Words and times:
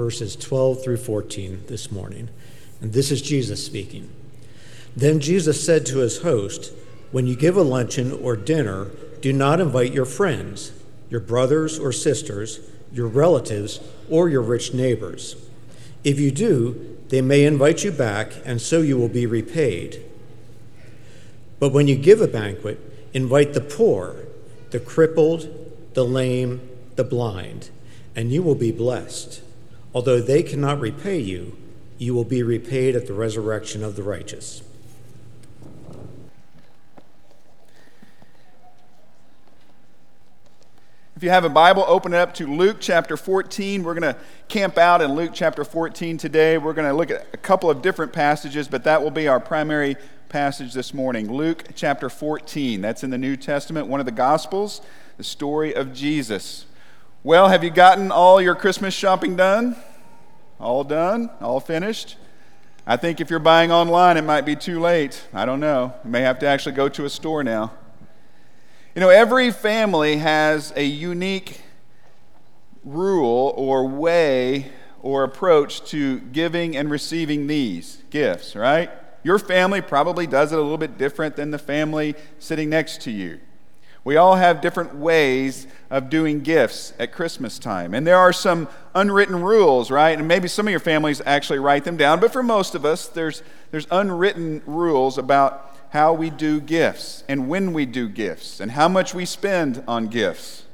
verses 0.00 0.36
12 0.36 0.84
through 0.84 0.96
14 0.96 1.64
this 1.66 1.90
morning. 1.90 2.28
And 2.80 2.92
this 2.92 3.10
is 3.10 3.20
Jesus 3.20 3.66
speaking. 3.66 4.08
Then 4.94 5.18
Jesus 5.18 5.66
said 5.66 5.84
to 5.86 5.98
his 5.98 6.22
host, 6.22 6.72
When 7.10 7.26
you 7.26 7.34
give 7.34 7.56
a 7.56 7.62
luncheon 7.62 8.12
or 8.12 8.36
dinner, 8.36 8.92
do 9.20 9.32
not 9.32 9.58
invite 9.58 9.92
your 9.92 10.04
friends, 10.04 10.70
your 11.10 11.18
brothers 11.18 11.80
or 11.80 11.90
sisters, 11.90 12.60
your 12.92 13.08
relatives, 13.08 13.80
or 14.08 14.28
your 14.28 14.40
rich 14.40 14.72
neighbors. 14.72 15.34
If 16.04 16.20
you 16.20 16.30
do, 16.30 16.96
they 17.08 17.20
may 17.20 17.44
invite 17.44 17.82
you 17.82 17.90
back, 17.90 18.34
and 18.44 18.62
so 18.62 18.80
you 18.80 18.96
will 18.96 19.08
be 19.08 19.26
repaid. 19.26 20.00
But 21.58 21.72
when 21.72 21.88
you 21.88 21.96
give 21.96 22.20
a 22.20 22.28
banquet, 22.28 22.78
invite 23.12 23.52
the 23.52 23.60
poor, 23.60 24.14
the 24.70 24.78
crippled, 24.78 25.48
the 25.94 26.04
lame, 26.04 26.60
the 26.94 27.02
blind, 27.02 27.70
and 28.14 28.30
you 28.30 28.44
will 28.44 28.54
be 28.54 28.70
blessed 28.70 29.42
Although 29.98 30.20
they 30.20 30.44
cannot 30.44 30.78
repay 30.78 31.18
you, 31.18 31.58
you 31.98 32.14
will 32.14 32.22
be 32.22 32.44
repaid 32.44 32.94
at 32.94 33.08
the 33.08 33.12
resurrection 33.12 33.82
of 33.82 33.96
the 33.96 34.04
righteous. 34.04 34.62
If 41.16 41.24
you 41.24 41.30
have 41.30 41.44
a 41.44 41.48
Bible, 41.48 41.84
open 41.88 42.14
it 42.14 42.18
up 42.18 42.32
to 42.34 42.46
Luke 42.46 42.76
chapter 42.78 43.16
14. 43.16 43.82
We're 43.82 43.94
going 43.94 44.14
to 44.14 44.16
camp 44.46 44.78
out 44.78 45.02
in 45.02 45.16
Luke 45.16 45.32
chapter 45.34 45.64
14 45.64 46.16
today. 46.16 46.58
We're 46.58 46.74
going 46.74 46.88
to 46.88 46.94
look 46.94 47.10
at 47.10 47.26
a 47.34 47.36
couple 47.36 47.68
of 47.68 47.82
different 47.82 48.12
passages, 48.12 48.68
but 48.68 48.84
that 48.84 49.02
will 49.02 49.10
be 49.10 49.26
our 49.26 49.40
primary 49.40 49.96
passage 50.28 50.74
this 50.74 50.94
morning. 50.94 51.28
Luke 51.28 51.64
chapter 51.74 52.08
14. 52.08 52.80
That's 52.80 53.02
in 53.02 53.10
the 53.10 53.18
New 53.18 53.36
Testament, 53.36 53.88
one 53.88 53.98
of 53.98 54.06
the 54.06 54.12
Gospels, 54.12 54.80
the 55.16 55.24
story 55.24 55.74
of 55.74 55.92
Jesus. 55.92 56.66
Well, 57.24 57.48
have 57.48 57.64
you 57.64 57.70
gotten 57.70 58.12
all 58.12 58.40
your 58.40 58.54
Christmas 58.54 58.94
shopping 58.94 59.34
done? 59.34 59.74
All 60.60 60.84
done? 60.84 61.30
All 61.40 61.58
finished? 61.58 62.16
I 62.86 62.96
think 62.96 63.20
if 63.20 63.28
you're 63.28 63.40
buying 63.40 63.72
online, 63.72 64.16
it 64.16 64.22
might 64.22 64.46
be 64.46 64.54
too 64.54 64.78
late. 64.78 65.26
I 65.34 65.44
don't 65.44 65.58
know. 65.58 65.94
You 66.04 66.10
may 66.10 66.20
have 66.20 66.38
to 66.38 66.46
actually 66.46 66.76
go 66.76 66.88
to 66.88 67.04
a 67.04 67.10
store 67.10 67.42
now. 67.42 67.72
You 68.94 69.00
know, 69.00 69.08
every 69.08 69.50
family 69.50 70.18
has 70.18 70.72
a 70.76 70.84
unique 70.84 71.60
rule 72.84 73.52
or 73.56 73.88
way 73.88 74.70
or 75.02 75.24
approach 75.24 75.82
to 75.90 76.20
giving 76.20 76.76
and 76.76 76.88
receiving 76.88 77.48
these 77.48 78.00
gifts, 78.10 78.54
right? 78.54 78.92
Your 79.24 79.40
family 79.40 79.80
probably 79.80 80.28
does 80.28 80.52
it 80.52 80.58
a 80.58 80.62
little 80.62 80.78
bit 80.78 80.96
different 80.96 81.34
than 81.34 81.50
the 81.50 81.58
family 81.58 82.14
sitting 82.38 82.70
next 82.70 83.02
to 83.02 83.10
you. 83.10 83.40
We 84.08 84.16
all 84.16 84.36
have 84.36 84.62
different 84.62 84.94
ways 84.94 85.66
of 85.90 86.08
doing 86.08 86.40
gifts 86.40 86.94
at 86.98 87.12
Christmas 87.12 87.58
time. 87.58 87.92
And 87.92 88.06
there 88.06 88.16
are 88.16 88.32
some 88.32 88.66
unwritten 88.94 89.42
rules, 89.42 89.90
right? 89.90 90.18
And 90.18 90.26
maybe 90.26 90.48
some 90.48 90.66
of 90.66 90.70
your 90.70 90.80
families 90.80 91.20
actually 91.26 91.58
write 91.58 91.84
them 91.84 91.98
down, 91.98 92.18
but 92.18 92.32
for 92.32 92.42
most 92.42 92.74
of 92.74 92.86
us, 92.86 93.06
there's, 93.08 93.42
there's 93.70 93.86
unwritten 93.90 94.62
rules 94.64 95.18
about 95.18 95.76
how 95.90 96.14
we 96.14 96.30
do 96.30 96.58
gifts 96.58 97.22
and 97.28 97.50
when 97.50 97.74
we 97.74 97.84
do 97.84 98.08
gifts 98.08 98.60
and 98.60 98.70
how 98.70 98.88
much 98.88 99.12
we 99.12 99.26
spend 99.26 99.84
on 99.86 100.06
gifts. 100.06 100.64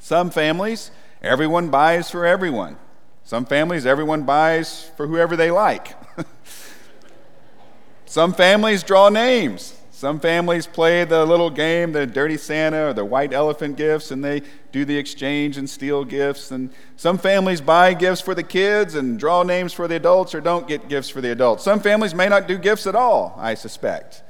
Some 0.00 0.30
families, 0.30 0.90
everyone 1.22 1.68
buys 1.68 2.10
for 2.10 2.26
everyone. 2.26 2.76
Some 3.22 3.44
families, 3.44 3.86
everyone 3.86 4.24
buys 4.24 4.90
for 4.96 5.06
whoever 5.06 5.36
they 5.36 5.52
like. 5.52 5.94
Some 8.04 8.34
families 8.34 8.82
draw 8.82 9.10
names. 9.10 9.75
Some 9.96 10.20
families 10.20 10.66
play 10.66 11.04
the 11.04 11.24
little 11.24 11.48
game, 11.48 11.92
the 11.92 12.06
dirty 12.06 12.36
Santa 12.36 12.88
or 12.88 12.92
the 12.92 13.02
white 13.02 13.32
elephant 13.32 13.78
gifts, 13.78 14.10
and 14.10 14.22
they 14.22 14.42
do 14.70 14.84
the 14.84 14.98
exchange 14.98 15.56
and 15.56 15.70
steal 15.70 16.04
gifts. 16.04 16.50
And 16.50 16.68
some 16.96 17.16
families 17.16 17.62
buy 17.62 17.94
gifts 17.94 18.20
for 18.20 18.34
the 18.34 18.42
kids 18.42 18.94
and 18.94 19.18
draw 19.18 19.42
names 19.42 19.72
for 19.72 19.88
the 19.88 19.96
adults 19.96 20.34
or 20.34 20.42
don't 20.42 20.68
get 20.68 20.90
gifts 20.90 21.08
for 21.08 21.22
the 21.22 21.32
adults. 21.32 21.64
Some 21.64 21.80
families 21.80 22.14
may 22.14 22.28
not 22.28 22.46
do 22.46 22.58
gifts 22.58 22.86
at 22.86 22.94
all, 22.94 23.34
I 23.38 23.54
suspect. 23.54 24.22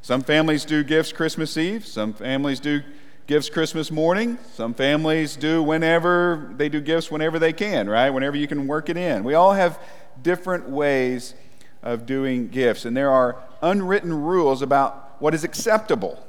Some 0.00 0.22
families 0.22 0.64
do 0.64 0.82
gifts 0.82 1.12
Christmas 1.12 1.58
Eve. 1.58 1.86
Some 1.86 2.14
families 2.14 2.58
do 2.58 2.80
gifts 3.26 3.50
Christmas 3.50 3.90
morning. 3.90 4.38
Some 4.54 4.72
families 4.72 5.36
do 5.36 5.62
whenever 5.62 6.54
they 6.56 6.70
do 6.70 6.80
gifts 6.80 7.10
whenever 7.10 7.38
they 7.38 7.52
can, 7.52 7.86
right? 7.86 8.08
Whenever 8.08 8.38
you 8.38 8.46
can 8.46 8.66
work 8.66 8.88
it 8.88 8.96
in. 8.96 9.24
We 9.24 9.34
all 9.34 9.52
have 9.52 9.78
different 10.22 10.70
ways 10.70 11.34
of 11.82 12.06
doing 12.06 12.48
gifts, 12.48 12.86
and 12.86 12.96
there 12.96 13.10
are 13.10 13.36
unwritten 13.62 14.12
rules 14.12 14.62
about 14.62 15.16
what 15.20 15.34
is 15.34 15.44
acceptable 15.44 16.24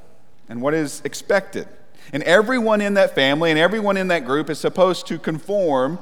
and 0.48 0.62
what 0.62 0.74
is 0.74 1.02
expected. 1.04 1.68
And 2.12 2.22
everyone 2.22 2.80
in 2.80 2.94
that 2.94 3.14
family 3.14 3.50
and 3.50 3.58
everyone 3.58 3.96
in 3.96 4.08
that 4.08 4.24
group 4.24 4.50
is 4.50 4.58
supposed 4.58 5.06
to 5.08 5.18
conform 5.18 5.98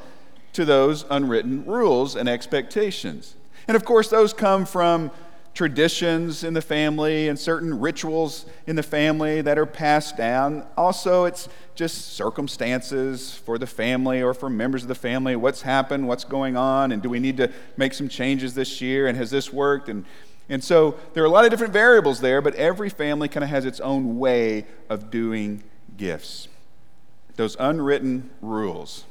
to 0.53 0.65
those 0.65 1.05
unwritten 1.11 1.65
rules 1.65 2.17
and 2.17 2.29
expectations. 2.29 3.37
And 3.67 3.77
of 3.77 3.85
course, 3.85 4.09
those 4.09 4.35
come 4.35 4.67
from 4.67 5.11
traditions 5.55 6.45
in 6.45 6.55
the 6.55 6.63
family 6.63 7.29
and 7.29 7.39
certain 7.39 7.79
rituals 7.79 8.47
in 8.67 8.75
the 8.75 8.83
family 8.83 9.43
that 9.43 9.59
are 9.59 9.67
passed 9.67 10.17
down. 10.17 10.65
Also, 10.77 11.25
it's 11.25 11.49
just 11.75 12.15
circumstances 12.15 13.35
for 13.35 13.59
the 13.59 13.67
family 13.67 14.23
or 14.23 14.33
for 14.33 14.49
members 14.49 14.83
of 14.83 14.89
the 14.89 14.95
family. 14.95 15.37
What's 15.37 15.63
happened? 15.63 16.09
What's 16.09 16.25
going 16.25 16.57
on? 16.57 16.93
And 16.93 17.03
do 17.03 17.11
we 17.11 17.21
need 17.21 17.37
to 17.37 17.51
make 17.77 17.93
some 17.93 18.09
changes 18.09 18.55
this 18.55 18.81
year? 18.81 19.07
And 19.07 19.17
has 19.19 19.31
this 19.31 19.53
worked? 19.53 19.89
And 19.89 20.05
and 20.49 20.63
so 20.63 20.97
there 21.15 21.23
are 21.23 21.27
a 21.27 21.31
lot 21.31 21.45
of 21.45 21.51
different 21.51 21.73
variables 21.73 22.21
there, 22.21 22.41
but 22.43 22.55
every 22.57 22.91
family 22.91 23.29
kind 23.29 23.45
of 23.45 23.51
has 23.51 23.65
its 23.65 23.81
own 23.81 24.19
way 24.19 24.67
of 24.89 25.11
doing 25.11 25.63
gifts. 25.97 26.49
Those 27.37 27.57
unwritten 27.59 28.31
rules. 28.41 29.05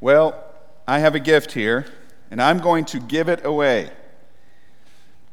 Well, 0.00 0.42
I 0.88 0.98
have 0.98 1.14
a 1.14 1.20
gift 1.20 1.52
here, 1.52 1.86
and 2.30 2.42
I'm 2.42 2.58
going 2.58 2.84
to 2.86 2.98
give 2.98 3.28
it 3.28 3.44
away. 3.44 3.90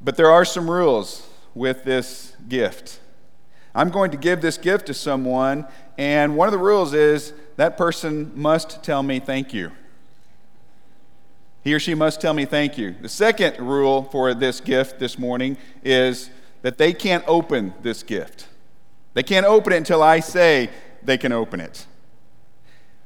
But 0.01 0.15
there 0.15 0.29
are 0.29 0.45
some 0.45 0.69
rules 0.69 1.27
with 1.55 1.83
this 1.83 2.35
gift. 2.47 2.99
I'm 3.73 3.89
going 3.89 4.11
to 4.11 4.17
give 4.17 4.41
this 4.41 4.57
gift 4.57 4.87
to 4.87 4.93
someone, 4.93 5.65
and 5.97 6.35
one 6.35 6.47
of 6.47 6.51
the 6.51 6.59
rules 6.59 6.93
is 6.93 7.33
that 7.55 7.77
person 7.77 8.31
must 8.35 8.83
tell 8.83 9.03
me 9.03 9.19
thank 9.19 9.53
you. 9.53 9.71
He 11.63 11.73
or 11.73 11.79
she 11.79 11.93
must 11.93 12.21
tell 12.21 12.33
me 12.33 12.45
thank 12.45 12.77
you. 12.77 12.95
The 13.01 13.09
second 13.09 13.59
rule 13.59 14.03
for 14.03 14.33
this 14.33 14.61
gift 14.61 14.99
this 14.99 15.19
morning 15.19 15.57
is 15.83 16.29
that 16.61 16.77
they 16.77 16.93
can't 16.93 17.23
open 17.27 17.73
this 17.81 18.03
gift. 18.03 18.47
They 19.13 19.23
can't 19.23 19.45
open 19.45 19.73
it 19.73 19.77
until 19.77 20.01
I 20.01 20.19
say 20.19 20.69
they 21.03 21.17
can 21.17 21.31
open 21.31 21.59
it. 21.59 21.85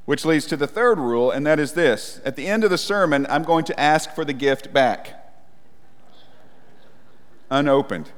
Which 0.06 0.26
leads 0.26 0.46
to 0.48 0.58
the 0.58 0.68
third 0.68 1.00
rule, 1.00 1.32
and 1.32 1.46
that 1.48 1.60
is 1.60 1.74
this. 1.74 2.20
At 2.26 2.36
the 2.36 2.48
end 2.48 2.64
of 2.64 2.70
the 2.70 2.78
sermon, 2.78 3.26
I'm 3.30 3.44
going 3.44 3.64
to 3.66 3.80
ask 3.80 4.14
for 4.14 4.26
the 4.26 4.34
gift 4.34 4.74
back. 4.74 5.34
Unopened. 7.50 8.12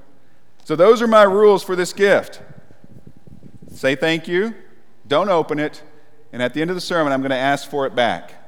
So 0.63 0.75
those 0.75 1.01
are 1.01 1.07
my 1.07 1.23
rules 1.23 1.63
for 1.63 1.75
this 1.75 1.93
gift. 1.93 2.41
Say 3.71 3.95
thank 3.95 4.27
you, 4.27 4.55
don't 5.07 5.29
open 5.29 5.59
it, 5.59 5.83
and 6.33 6.41
at 6.41 6.53
the 6.53 6.61
end 6.61 6.71
of 6.71 6.75
the 6.75 6.81
sermon, 6.81 7.13
I'm 7.13 7.21
going 7.21 7.29
to 7.29 7.37
ask 7.37 7.69
for 7.69 7.85
it 7.85 7.93
back. 7.93 8.44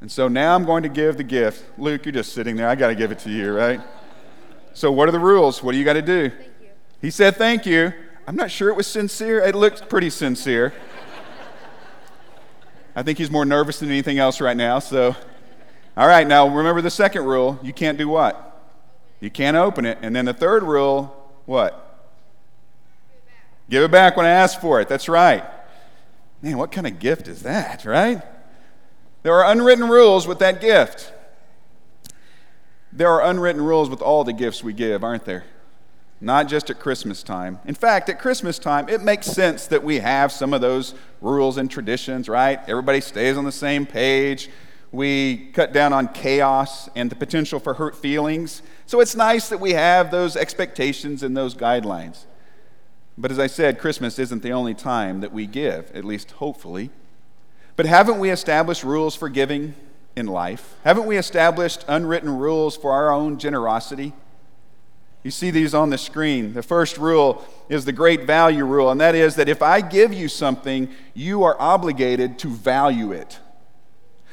And 0.00 0.10
so 0.10 0.28
now 0.28 0.54
I'm 0.54 0.64
going 0.64 0.82
to 0.82 0.88
give 0.88 1.16
the 1.16 1.24
gift. 1.24 1.64
Luke, 1.78 2.04
you're 2.04 2.12
just 2.12 2.32
sitting 2.32 2.56
there. 2.56 2.68
I 2.68 2.74
got 2.74 2.88
to 2.88 2.94
give 2.94 3.12
it 3.12 3.18
to 3.20 3.30
you, 3.30 3.52
right? 3.52 3.80
So, 4.72 4.90
what 4.90 5.08
are 5.08 5.12
the 5.12 5.20
rules? 5.20 5.62
What 5.62 5.72
do 5.72 5.78
you 5.78 5.84
got 5.84 5.94
to 5.94 6.02
do? 6.02 6.30
He 7.02 7.10
said, 7.10 7.36
Thank 7.36 7.66
you. 7.66 7.92
I'm 8.26 8.36
not 8.36 8.50
sure 8.50 8.68
it 8.68 8.76
was 8.76 8.86
sincere. 8.86 9.40
It 9.40 9.54
looked 9.54 9.88
pretty 9.88 10.10
sincere. 10.10 10.72
I 12.94 13.02
think 13.02 13.18
he's 13.18 13.30
more 13.30 13.44
nervous 13.44 13.80
than 13.80 13.88
anything 13.88 14.18
else 14.18 14.40
right 14.40 14.56
now. 14.56 14.78
So, 14.78 15.16
all 15.96 16.06
right, 16.06 16.26
now 16.26 16.48
remember 16.48 16.80
the 16.80 16.90
second 16.90 17.24
rule 17.24 17.58
you 17.62 17.72
can't 17.72 17.98
do 17.98 18.08
what? 18.08 18.46
You 19.20 19.30
can't 19.30 19.56
open 19.56 19.84
it. 19.84 19.98
And 20.02 20.14
then 20.14 20.24
the 20.24 20.32
third 20.32 20.62
rule, 20.62 21.06
what? 21.46 22.08
Give 23.68 23.82
it 23.82 23.90
back 23.90 24.16
when 24.16 24.26
I 24.26 24.30
ask 24.30 24.60
for 24.60 24.80
it. 24.80 24.88
That's 24.88 25.08
right. 25.08 25.44
Man, 26.42 26.56
what 26.56 26.72
kind 26.72 26.86
of 26.86 26.98
gift 26.98 27.28
is 27.28 27.42
that, 27.42 27.84
right? 27.84 28.22
There 29.22 29.34
are 29.34 29.52
unwritten 29.52 29.88
rules 29.88 30.26
with 30.26 30.38
that 30.38 30.60
gift. 30.60 31.12
There 32.92 33.08
are 33.08 33.22
unwritten 33.22 33.62
rules 33.62 33.90
with 33.90 34.00
all 34.00 34.24
the 34.24 34.32
gifts 34.32 34.64
we 34.64 34.72
give, 34.72 35.04
aren't 35.04 35.24
there? 35.24 35.44
Not 36.20 36.48
just 36.48 36.70
at 36.70 36.80
Christmas 36.80 37.22
time. 37.22 37.60
In 37.66 37.74
fact, 37.74 38.08
at 38.08 38.18
Christmas 38.18 38.58
time, 38.58 38.88
it 38.88 39.02
makes 39.02 39.26
sense 39.26 39.66
that 39.68 39.82
we 39.82 40.00
have 40.00 40.32
some 40.32 40.52
of 40.52 40.60
those 40.60 40.94
rules 41.20 41.56
and 41.56 41.70
traditions, 41.70 42.28
right? 42.28 42.60
Everybody 42.66 43.00
stays 43.00 43.36
on 43.36 43.44
the 43.44 43.52
same 43.52 43.86
page. 43.86 44.50
We 44.92 45.50
cut 45.52 45.72
down 45.72 45.92
on 45.92 46.08
chaos 46.08 46.88
and 46.96 47.10
the 47.10 47.14
potential 47.14 47.60
for 47.60 47.74
hurt 47.74 47.96
feelings. 47.96 48.62
So 48.86 49.00
it's 49.00 49.14
nice 49.14 49.48
that 49.50 49.60
we 49.60 49.72
have 49.72 50.10
those 50.10 50.36
expectations 50.36 51.22
and 51.22 51.36
those 51.36 51.54
guidelines. 51.54 52.24
But 53.16 53.30
as 53.30 53.38
I 53.38 53.46
said, 53.46 53.78
Christmas 53.78 54.18
isn't 54.18 54.42
the 54.42 54.52
only 54.52 54.74
time 54.74 55.20
that 55.20 55.32
we 55.32 55.46
give, 55.46 55.90
at 55.94 56.04
least 56.04 56.32
hopefully. 56.32 56.90
But 57.76 57.86
haven't 57.86 58.18
we 58.18 58.30
established 58.30 58.84
rules 58.84 59.14
for 59.14 59.28
giving 59.28 59.74
in 60.16 60.26
life? 60.26 60.74
Haven't 60.84 61.06
we 61.06 61.16
established 61.16 61.84
unwritten 61.88 62.36
rules 62.38 62.76
for 62.76 62.92
our 62.92 63.12
own 63.12 63.38
generosity? 63.38 64.12
You 65.22 65.30
see 65.30 65.50
these 65.50 65.74
on 65.74 65.90
the 65.90 65.98
screen. 65.98 66.54
The 66.54 66.62
first 66.62 66.96
rule 66.96 67.44
is 67.68 67.84
the 67.84 67.92
great 67.92 68.24
value 68.24 68.64
rule, 68.64 68.90
and 68.90 69.00
that 69.00 69.14
is 69.14 69.34
that 69.36 69.48
if 69.48 69.62
I 69.62 69.82
give 69.82 70.12
you 70.12 70.28
something, 70.28 70.88
you 71.14 71.42
are 71.42 71.60
obligated 71.60 72.38
to 72.40 72.48
value 72.48 73.12
it. 73.12 73.38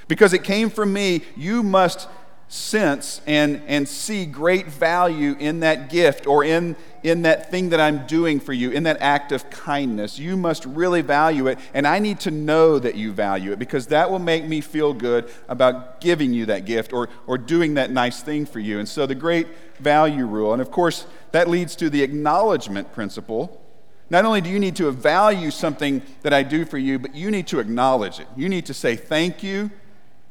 Because 0.07 0.31
it 0.31 0.43
came 0.43 0.69
from 0.69 0.93
me, 0.93 1.23
you 1.35 1.61
must 1.61 2.07
sense 2.49 3.21
and, 3.27 3.61
and 3.67 3.87
see 3.87 4.25
great 4.25 4.67
value 4.67 5.35
in 5.39 5.59
that 5.59 5.89
gift 5.89 6.27
or 6.27 6.43
in, 6.43 6.75
in 7.03 7.23
that 7.23 7.51
thing 7.51 7.69
that 7.69 7.79
I'm 7.79 8.07
doing 8.07 8.39
for 8.39 8.53
you, 8.53 8.71
in 8.71 8.83
that 8.83 9.01
act 9.01 9.31
of 9.31 9.49
kindness. 9.49 10.17
You 10.17 10.37
must 10.37 10.65
really 10.65 11.01
value 11.01 11.47
it, 11.47 11.59
and 11.73 11.85
I 11.85 11.99
need 11.99 12.21
to 12.21 12.31
know 12.31 12.79
that 12.79 12.95
you 12.95 13.11
value 13.11 13.51
it 13.51 13.59
because 13.59 13.87
that 13.87 14.09
will 14.09 14.19
make 14.19 14.45
me 14.45 14.61
feel 14.61 14.93
good 14.93 15.29
about 15.49 15.99
giving 15.99 16.33
you 16.33 16.45
that 16.45 16.65
gift 16.65 16.93
or, 16.93 17.09
or 17.25 17.37
doing 17.37 17.73
that 17.73 17.91
nice 17.91 18.21
thing 18.21 18.45
for 18.45 18.59
you. 18.59 18.79
And 18.79 18.87
so 18.87 19.05
the 19.05 19.15
great 19.15 19.47
value 19.79 20.25
rule, 20.25 20.53
and 20.53 20.61
of 20.61 20.71
course, 20.71 21.05
that 21.31 21.49
leads 21.49 21.75
to 21.77 21.89
the 21.89 22.01
acknowledgement 22.01 22.93
principle. 22.93 23.61
Not 24.09 24.23
only 24.23 24.39
do 24.39 24.49
you 24.49 24.59
need 24.59 24.77
to 24.77 24.89
value 24.89 25.51
something 25.51 26.01
that 26.21 26.33
I 26.33 26.43
do 26.43 26.63
for 26.63 26.77
you, 26.77 26.97
but 26.97 27.13
you 27.13 27.29
need 27.29 27.47
to 27.47 27.59
acknowledge 27.59 28.21
it. 28.21 28.27
You 28.37 28.47
need 28.47 28.65
to 28.67 28.73
say 28.73 28.95
thank 28.95 29.43
you 29.43 29.69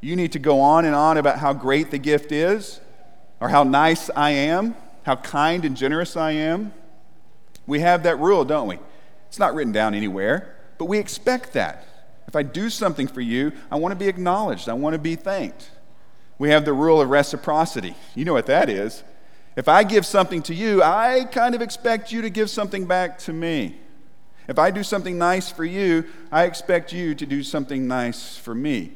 you 0.07 0.15
need 0.15 0.31
to 0.31 0.39
go 0.39 0.61
on 0.61 0.85
and 0.85 0.95
on 0.95 1.17
about 1.17 1.41
how 1.41 1.53
great 1.53 1.91
the 1.91 1.99
gift 1.99 2.31
is, 2.31 2.81
or 3.41 3.49
how 3.49 3.65
nice 3.65 4.09
I 4.15 4.31
am, 4.31 4.77
how 5.03 5.17
kind 5.17 5.65
and 5.65 5.77
generous 5.77 6.17
I 6.17 6.31
am. 6.31 6.73
We 7.67 7.81
have 7.81 8.05
that 8.05 8.21
rule, 8.21 8.45
don't 8.45 8.69
we? 8.69 8.79
It's 9.27 9.41
not 9.41 9.53
written 9.53 9.73
down 9.73 9.95
anywhere, 9.95 10.55
but 10.79 10.85
we 10.85 10.99
expect 10.99 11.55
that. 11.55 11.89
If 12.29 12.37
I 12.37 12.45
do 12.45 12.71
something 12.71 13.09
for 13.09 13.21
you, 13.21 13.51
I 13.69 13.77
want 13.77 13.91
to 13.91 13.97
be 13.97 14.07
acknowledged, 14.07 14.69
I 14.69 14.75
want 14.75 14.95
to 14.95 15.01
be 15.01 15.17
thanked. 15.17 15.73
We 16.39 16.51
have 16.51 16.65
the 16.65 16.73
rule 16.73 17.01
of 17.01 17.11
reciprocity. 17.11 17.97
You 18.15 18.27
know 18.27 18.33
what 18.33 18.47
that 18.47 18.71
is. 18.71 19.03
If 19.57 19.67
I 19.67 19.83
give 19.83 20.07
something 20.07 20.41
to 20.45 20.55
you, 20.55 20.85
I 20.85 21.25
kind 21.33 21.53
of 21.57 21.63
expect 21.63 22.13
you 22.13 22.23
to 22.23 22.31
give 22.31 22.49
something 22.49 22.87
back 22.87 23.19
to 23.21 23.33
me. 23.33 23.81
If 24.47 24.57
I 24.57 24.71
do 24.71 24.85
something 24.85 25.19
nice 25.19 25.51
for 25.51 25.65
you, 25.65 26.05
I 26.31 26.45
expect 26.45 26.93
you 26.93 27.17
to 27.17 27.27
do 27.27 27.43
something 27.43 27.89
nice 27.89 28.37
for 28.37 28.55
me 28.55 28.93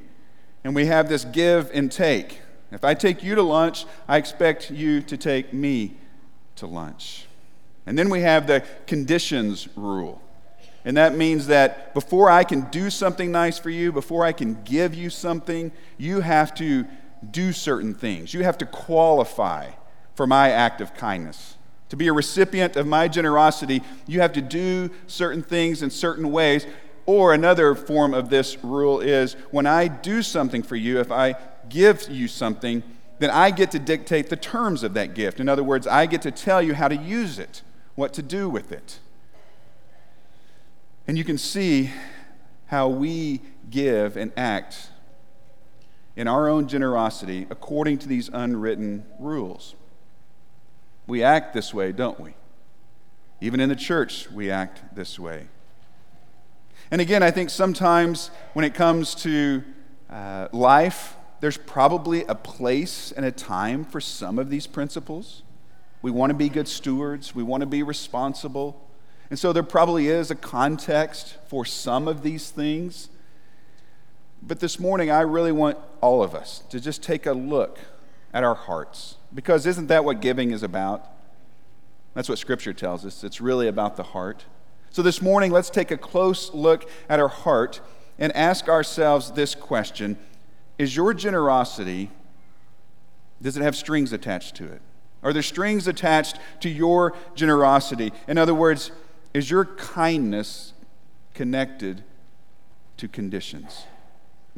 and 0.64 0.74
we 0.74 0.86
have 0.86 1.08
this 1.08 1.24
give 1.24 1.70
and 1.72 1.90
take. 1.90 2.40
If 2.72 2.84
I 2.84 2.94
take 2.94 3.22
you 3.22 3.34
to 3.34 3.42
lunch, 3.42 3.86
I 4.06 4.16
expect 4.16 4.70
you 4.70 5.00
to 5.02 5.16
take 5.16 5.52
me 5.52 5.96
to 6.56 6.66
lunch. 6.66 7.26
And 7.86 7.98
then 7.98 8.10
we 8.10 8.20
have 8.20 8.46
the 8.46 8.62
conditions 8.86 9.68
rule. 9.74 10.22
And 10.84 10.96
that 10.96 11.16
means 11.16 11.48
that 11.48 11.92
before 11.92 12.30
I 12.30 12.44
can 12.44 12.62
do 12.70 12.88
something 12.88 13.30
nice 13.32 13.58
for 13.58 13.70
you, 13.70 13.92
before 13.92 14.24
I 14.24 14.32
can 14.32 14.62
give 14.62 14.94
you 14.94 15.10
something, 15.10 15.72
you 15.98 16.20
have 16.20 16.54
to 16.54 16.86
do 17.30 17.52
certain 17.52 17.94
things. 17.94 18.32
You 18.32 18.44
have 18.44 18.58
to 18.58 18.66
qualify 18.66 19.70
for 20.14 20.26
my 20.26 20.50
act 20.50 20.80
of 20.80 20.94
kindness. 20.94 21.56
To 21.90 21.96
be 21.96 22.06
a 22.06 22.12
recipient 22.12 22.76
of 22.76 22.86
my 22.86 23.08
generosity, 23.08 23.82
you 24.06 24.20
have 24.20 24.32
to 24.34 24.40
do 24.40 24.90
certain 25.06 25.42
things 25.42 25.82
in 25.82 25.90
certain 25.90 26.30
ways 26.30 26.66
or 27.10 27.34
another 27.34 27.74
form 27.74 28.14
of 28.14 28.30
this 28.30 28.56
rule 28.62 29.00
is 29.00 29.32
when 29.50 29.66
I 29.66 29.88
do 29.88 30.22
something 30.22 30.62
for 30.62 30.76
you, 30.76 31.00
if 31.00 31.10
I 31.10 31.34
give 31.68 32.08
you 32.08 32.28
something, 32.28 32.84
then 33.18 33.30
I 33.30 33.50
get 33.50 33.72
to 33.72 33.80
dictate 33.80 34.30
the 34.30 34.36
terms 34.36 34.84
of 34.84 34.94
that 34.94 35.14
gift. 35.14 35.40
In 35.40 35.48
other 35.48 35.64
words, 35.64 35.88
I 35.88 36.06
get 36.06 36.22
to 36.22 36.30
tell 36.30 36.62
you 36.62 36.72
how 36.72 36.86
to 36.86 36.94
use 36.94 37.40
it, 37.40 37.62
what 37.96 38.12
to 38.12 38.22
do 38.22 38.48
with 38.48 38.70
it. 38.70 39.00
And 41.08 41.18
you 41.18 41.24
can 41.24 41.36
see 41.36 41.90
how 42.66 42.86
we 42.86 43.40
give 43.68 44.16
and 44.16 44.30
act 44.36 44.90
in 46.14 46.28
our 46.28 46.48
own 46.48 46.68
generosity 46.68 47.48
according 47.50 47.98
to 47.98 48.08
these 48.08 48.30
unwritten 48.32 49.04
rules. 49.18 49.74
We 51.08 51.24
act 51.24 51.54
this 51.54 51.74
way, 51.74 51.90
don't 51.90 52.20
we? 52.20 52.34
Even 53.40 53.58
in 53.58 53.68
the 53.68 53.74
church, 53.74 54.30
we 54.30 54.48
act 54.48 54.94
this 54.94 55.18
way. 55.18 55.48
And 56.90 57.00
again, 57.00 57.22
I 57.22 57.30
think 57.30 57.50
sometimes 57.50 58.30
when 58.52 58.64
it 58.64 58.74
comes 58.74 59.14
to 59.16 59.62
uh, 60.10 60.48
life, 60.52 61.14
there's 61.40 61.56
probably 61.56 62.24
a 62.24 62.34
place 62.34 63.12
and 63.12 63.24
a 63.24 63.30
time 63.30 63.84
for 63.84 64.00
some 64.00 64.38
of 64.38 64.50
these 64.50 64.66
principles. 64.66 65.42
We 66.02 66.10
want 66.10 66.30
to 66.30 66.34
be 66.34 66.48
good 66.48 66.66
stewards, 66.66 67.34
we 67.34 67.42
want 67.42 67.60
to 67.60 67.66
be 67.66 67.82
responsible. 67.82 68.88
And 69.30 69.38
so 69.38 69.52
there 69.52 69.62
probably 69.62 70.08
is 70.08 70.32
a 70.32 70.34
context 70.34 71.36
for 71.46 71.64
some 71.64 72.08
of 72.08 72.22
these 72.22 72.50
things. 72.50 73.08
But 74.42 74.58
this 74.58 74.80
morning, 74.80 75.10
I 75.10 75.20
really 75.20 75.52
want 75.52 75.78
all 76.00 76.22
of 76.22 76.34
us 76.34 76.64
to 76.70 76.80
just 76.80 77.02
take 77.02 77.26
a 77.26 77.32
look 77.32 77.78
at 78.32 78.42
our 78.42 78.54
hearts. 78.56 79.16
Because 79.32 79.66
isn't 79.66 79.86
that 79.86 80.04
what 80.04 80.20
giving 80.20 80.50
is 80.50 80.64
about? 80.64 81.06
That's 82.14 82.28
what 82.28 82.38
Scripture 82.38 82.72
tells 82.72 83.06
us. 83.06 83.22
It's 83.22 83.40
really 83.40 83.68
about 83.68 83.96
the 83.96 84.02
heart. 84.02 84.46
So, 84.92 85.02
this 85.02 85.22
morning, 85.22 85.52
let's 85.52 85.70
take 85.70 85.92
a 85.92 85.96
close 85.96 86.52
look 86.52 86.90
at 87.08 87.20
our 87.20 87.28
heart 87.28 87.80
and 88.18 88.34
ask 88.34 88.68
ourselves 88.68 89.30
this 89.30 89.54
question 89.54 90.16
Is 90.78 90.96
your 90.96 91.14
generosity, 91.14 92.10
does 93.40 93.56
it 93.56 93.62
have 93.62 93.76
strings 93.76 94.12
attached 94.12 94.56
to 94.56 94.64
it? 94.64 94.82
Are 95.22 95.32
there 95.32 95.42
strings 95.42 95.86
attached 95.86 96.38
to 96.60 96.68
your 96.68 97.14
generosity? 97.36 98.12
In 98.26 98.36
other 98.36 98.54
words, 98.54 98.90
is 99.32 99.48
your 99.48 99.64
kindness 99.64 100.72
connected 101.34 102.02
to 102.96 103.06
conditions? 103.06 103.84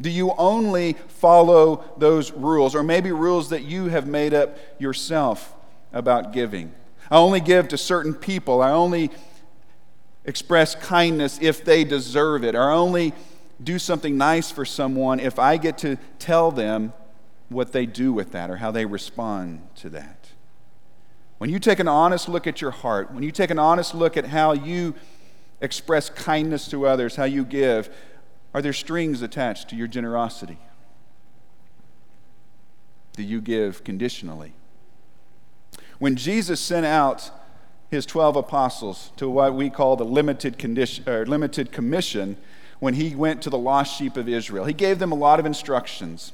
Do 0.00 0.08
you 0.08 0.32
only 0.38 0.94
follow 1.08 1.84
those 1.98 2.32
rules, 2.32 2.74
or 2.74 2.82
maybe 2.82 3.12
rules 3.12 3.50
that 3.50 3.64
you 3.64 3.86
have 3.86 4.06
made 4.06 4.32
up 4.32 4.56
yourself 4.78 5.54
about 5.92 6.32
giving? 6.32 6.72
I 7.10 7.16
only 7.16 7.40
give 7.40 7.68
to 7.68 7.76
certain 7.76 8.14
people. 8.14 8.62
I 8.62 8.70
only 8.70 9.10
express 10.24 10.74
kindness 10.74 11.38
if 11.42 11.64
they 11.64 11.84
deserve 11.84 12.44
it, 12.44 12.54
or 12.54 12.70
only 12.70 13.12
do 13.62 13.78
something 13.78 14.16
nice 14.16 14.50
for 14.50 14.64
someone 14.64 15.20
if 15.20 15.38
I 15.38 15.56
get 15.56 15.78
to 15.78 15.96
tell 16.18 16.50
them 16.50 16.92
what 17.48 17.72
they 17.72 17.86
do 17.86 18.12
with 18.12 18.32
that 18.32 18.50
or 18.50 18.56
how 18.56 18.70
they 18.70 18.84
respond 18.84 19.66
to 19.76 19.90
that. 19.90 20.30
When 21.38 21.50
you 21.50 21.58
take 21.58 21.80
an 21.80 21.88
honest 21.88 22.28
look 22.28 22.46
at 22.46 22.60
your 22.60 22.70
heart, 22.70 23.12
when 23.12 23.22
you 23.22 23.32
take 23.32 23.50
an 23.50 23.58
honest 23.58 23.94
look 23.94 24.16
at 24.16 24.26
how 24.26 24.52
you 24.52 24.94
express 25.60 26.08
kindness 26.08 26.68
to 26.68 26.86
others, 26.86 27.16
how 27.16 27.24
you 27.24 27.44
give, 27.44 27.94
are 28.54 28.62
there 28.62 28.72
strings 28.72 29.22
attached 29.22 29.68
to 29.70 29.76
your 29.76 29.86
generosity? 29.86 30.58
Do 33.14 33.22
you 33.22 33.40
give 33.40 33.84
conditionally? 33.84 34.54
When 35.98 36.16
Jesus 36.16 36.60
sent 36.60 36.86
out 36.86 37.30
his 37.92 38.06
12 38.06 38.36
apostles 38.36 39.12
to 39.18 39.28
what 39.28 39.52
we 39.52 39.68
call 39.68 39.96
the 39.96 40.04
limited, 40.04 40.56
condition, 40.56 41.06
or 41.06 41.26
limited 41.26 41.70
commission 41.70 42.38
when 42.80 42.94
he 42.94 43.14
went 43.14 43.42
to 43.42 43.50
the 43.50 43.58
lost 43.58 43.98
sheep 43.98 44.16
of 44.16 44.30
Israel. 44.30 44.64
He 44.64 44.72
gave 44.72 44.98
them 44.98 45.12
a 45.12 45.14
lot 45.14 45.38
of 45.38 45.44
instructions. 45.44 46.32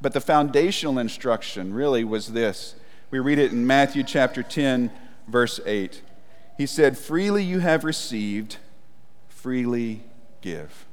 But 0.00 0.14
the 0.14 0.22
foundational 0.22 0.98
instruction 0.98 1.74
really 1.74 2.02
was 2.02 2.28
this. 2.28 2.76
We 3.10 3.18
read 3.18 3.38
it 3.38 3.52
in 3.52 3.66
Matthew 3.66 4.02
chapter 4.02 4.42
10, 4.42 4.90
verse 5.26 5.60
8. 5.66 6.00
He 6.56 6.64
said, 6.64 6.96
Freely 6.96 7.44
you 7.44 7.58
have 7.58 7.84
received, 7.84 8.56
freely 9.28 10.02
give. 10.40 10.86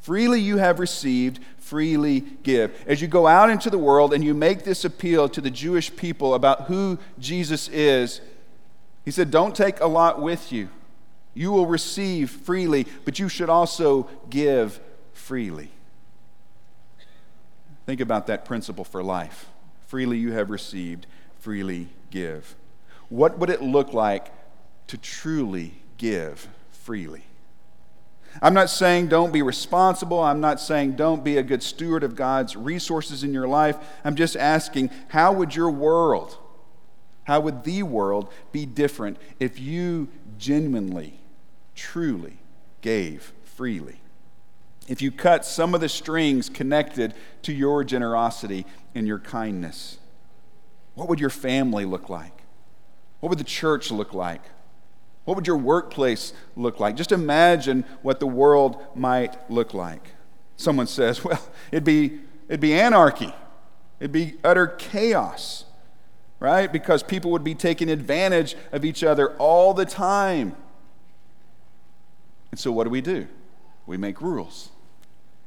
Freely 0.00 0.40
you 0.40 0.56
have 0.56 0.80
received, 0.80 1.40
freely 1.58 2.20
give. 2.42 2.72
As 2.86 3.02
you 3.02 3.06
go 3.06 3.26
out 3.26 3.50
into 3.50 3.68
the 3.68 3.76
world 3.76 4.14
and 4.14 4.24
you 4.24 4.32
make 4.32 4.64
this 4.64 4.82
appeal 4.82 5.28
to 5.28 5.42
the 5.42 5.50
Jewish 5.50 5.94
people 5.94 6.32
about 6.32 6.62
who 6.62 6.98
Jesus 7.18 7.68
is, 7.68 8.22
he 9.06 9.12
said, 9.12 9.30
Don't 9.30 9.56
take 9.56 9.80
a 9.80 9.86
lot 9.86 10.20
with 10.20 10.52
you. 10.52 10.68
You 11.32 11.52
will 11.52 11.66
receive 11.66 12.28
freely, 12.28 12.86
but 13.06 13.18
you 13.18 13.30
should 13.30 13.48
also 13.48 14.08
give 14.28 14.80
freely. 15.14 15.70
Think 17.86 18.00
about 18.00 18.26
that 18.26 18.44
principle 18.44 18.84
for 18.84 19.02
life. 19.02 19.46
Freely 19.86 20.18
you 20.18 20.32
have 20.32 20.50
received, 20.50 21.06
freely 21.38 21.88
give. 22.10 22.56
What 23.08 23.38
would 23.38 23.48
it 23.48 23.62
look 23.62 23.92
like 23.92 24.32
to 24.88 24.98
truly 24.98 25.74
give 25.96 26.48
freely? 26.72 27.22
I'm 28.42 28.54
not 28.54 28.68
saying 28.68 29.06
don't 29.08 29.32
be 29.32 29.42
responsible. 29.42 30.20
I'm 30.20 30.40
not 30.40 30.60
saying 30.60 30.96
don't 30.96 31.22
be 31.22 31.36
a 31.36 31.42
good 31.42 31.62
steward 31.62 32.02
of 32.02 32.16
God's 32.16 32.56
resources 32.56 33.22
in 33.22 33.32
your 33.32 33.46
life. 33.46 33.76
I'm 34.04 34.16
just 34.16 34.36
asking, 34.36 34.90
how 35.08 35.32
would 35.32 35.54
your 35.54 35.70
world, 35.70 36.36
how 37.26 37.40
would 37.40 37.64
the 37.64 37.82
world 37.82 38.32
be 38.52 38.64
different 38.66 39.18
if 39.40 39.58
you 39.58 40.08
genuinely, 40.38 41.18
truly 41.74 42.38
gave 42.82 43.32
freely? 43.42 44.00
If 44.86 45.02
you 45.02 45.10
cut 45.10 45.44
some 45.44 45.74
of 45.74 45.80
the 45.80 45.88
strings 45.88 46.48
connected 46.48 47.14
to 47.42 47.52
your 47.52 47.82
generosity 47.82 48.64
and 48.94 49.08
your 49.08 49.18
kindness, 49.18 49.98
what 50.94 51.08
would 51.08 51.18
your 51.18 51.30
family 51.30 51.84
look 51.84 52.08
like? 52.08 52.44
What 53.18 53.30
would 53.30 53.40
the 53.40 53.44
church 53.44 53.90
look 53.90 54.14
like? 54.14 54.42
What 55.24 55.34
would 55.34 55.48
your 55.48 55.58
workplace 55.58 56.32
look 56.54 56.78
like? 56.78 56.94
Just 56.94 57.10
imagine 57.10 57.84
what 58.02 58.20
the 58.20 58.28
world 58.28 58.80
might 58.94 59.50
look 59.50 59.74
like. 59.74 60.12
Someone 60.56 60.86
says, 60.86 61.24
well, 61.24 61.42
it'd 61.72 61.82
be, 61.82 62.20
it'd 62.46 62.60
be 62.60 62.74
anarchy, 62.74 63.34
it'd 63.98 64.12
be 64.12 64.36
utter 64.44 64.68
chaos 64.68 65.64
right? 66.40 66.72
Because 66.72 67.02
people 67.02 67.30
would 67.30 67.44
be 67.44 67.54
taking 67.54 67.88
advantage 67.88 68.56
of 68.72 68.84
each 68.84 69.02
other 69.02 69.30
all 69.36 69.74
the 69.74 69.86
time. 69.86 70.54
And 72.50 72.60
so, 72.60 72.70
what 72.72 72.84
do 72.84 72.90
we 72.90 73.00
do? 73.00 73.26
We 73.86 73.96
make 73.96 74.20
rules. 74.20 74.70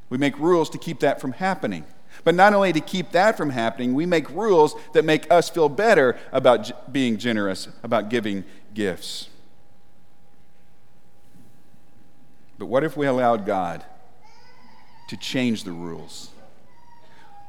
We 0.09 0.17
make 0.17 0.37
rules 0.39 0.69
to 0.71 0.77
keep 0.77 0.99
that 1.01 1.21
from 1.21 1.33
happening. 1.33 1.85
But 2.23 2.35
not 2.35 2.53
only 2.53 2.73
to 2.73 2.81
keep 2.81 3.11
that 3.11 3.37
from 3.37 3.51
happening, 3.51 3.93
we 3.93 4.05
make 4.05 4.29
rules 4.31 4.75
that 4.93 5.05
make 5.05 5.31
us 5.31 5.49
feel 5.49 5.69
better 5.69 6.17
about 6.31 6.91
being 6.91 7.17
generous, 7.17 7.67
about 7.83 8.09
giving 8.09 8.43
gifts. 8.73 9.29
But 12.57 12.65
what 12.65 12.83
if 12.83 12.97
we 12.97 13.07
allowed 13.07 13.45
God 13.45 13.85
to 15.07 15.17
change 15.17 15.63
the 15.63 15.71
rules? 15.71 16.29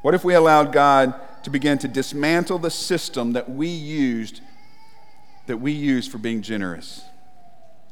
What 0.02 0.14
if 0.14 0.24
we 0.24 0.34
allowed 0.34 0.72
God 0.72 1.14
to 1.44 1.50
begin 1.50 1.78
to 1.78 1.88
dismantle 1.88 2.58
the 2.58 2.70
system 2.70 3.32
that 3.32 3.50
we 3.50 3.68
used 3.68 4.40
that 5.46 5.56
we 5.56 5.72
use 5.72 6.06
for 6.06 6.18
being 6.18 6.42
generous? 6.42 7.02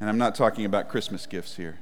And 0.01 0.09
I'm 0.09 0.19
not 0.19 0.35
talking 0.35 0.65
about 0.65 0.89
Christmas 0.89 1.27
gifts 1.27 1.57
here. 1.57 1.79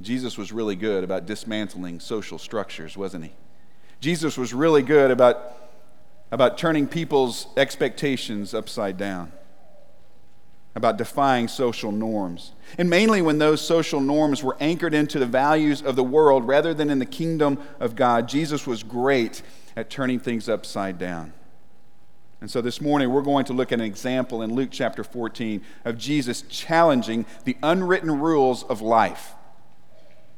Jesus 0.00 0.38
was 0.38 0.52
really 0.52 0.76
good 0.76 1.02
about 1.02 1.26
dismantling 1.26 1.98
social 1.98 2.38
structures, 2.38 2.96
wasn't 2.96 3.24
he? 3.24 3.32
Jesus 4.00 4.38
was 4.38 4.54
really 4.54 4.82
good 4.82 5.10
about, 5.10 5.56
about 6.30 6.56
turning 6.56 6.86
people's 6.86 7.48
expectations 7.56 8.54
upside 8.54 8.96
down, 8.96 9.32
about 10.78 10.96
defying 10.96 11.48
social 11.48 11.90
norms. 11.90 12.52
And 12.78 12.88
mainly 12.88 13.20
when 13.20 13.38
those 13.38 13.60
social 13.60 14.00
norms 14.00 14.44
were 14.44 14.56
anchored 14.60 14.94
into 14.94 15.18
the 15.18 15.26
values 15.26 15.82
of 15.82 15.96
the 15.96 16.04
world 16.04 16.46
rather 16.46 16.72
than 16.72 16.88
in 16.88 17.00
the 17.00 17.04
kingdom 17.04 17.58
of 17.80 17.96
God, 17.96 18.28
Jesus 18.28 18.64
was 18.64 18.84
great 18.84 19.42
at 19.76 19.90
turning 19.90 20.20
things 20.20 20.48
upside 20.48 20.96
down. 20.96 21.32
And 22.40 22.48
so 22.48 22.60
this 22.60 22.80
morning 22.80 23.10
we're 23.10 23.22
going 23.22 23.44
to 23.46 23.52
look 23.52 23.72
at 23.72 23.80
an 23.80 23.84
example 23.84 24.40
in 24.40 24.54
Luke 24.54 24.68
chapter 24.70 25.02
14 25.02 25.62
of 25.84 25.98
Jesus 25.98 26.42
challenging 26.42 27.26
the 27.42 27.56
unwritten 27.60 28.20
rules 28.20 28.62
of 28.62 28.80
life 28.80 29.34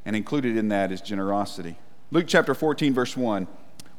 and 0.05 0.15
included 0.15 0.57
in 0.57 0.69
that 0.69 0.91
is 0.91 1.01
generosity. 1.01 1.77
Luke 2.09 2.25
chapter 2.27 2.55
14, 2.55 2.95
verse 2.95 3.15
1. 3.15 3.47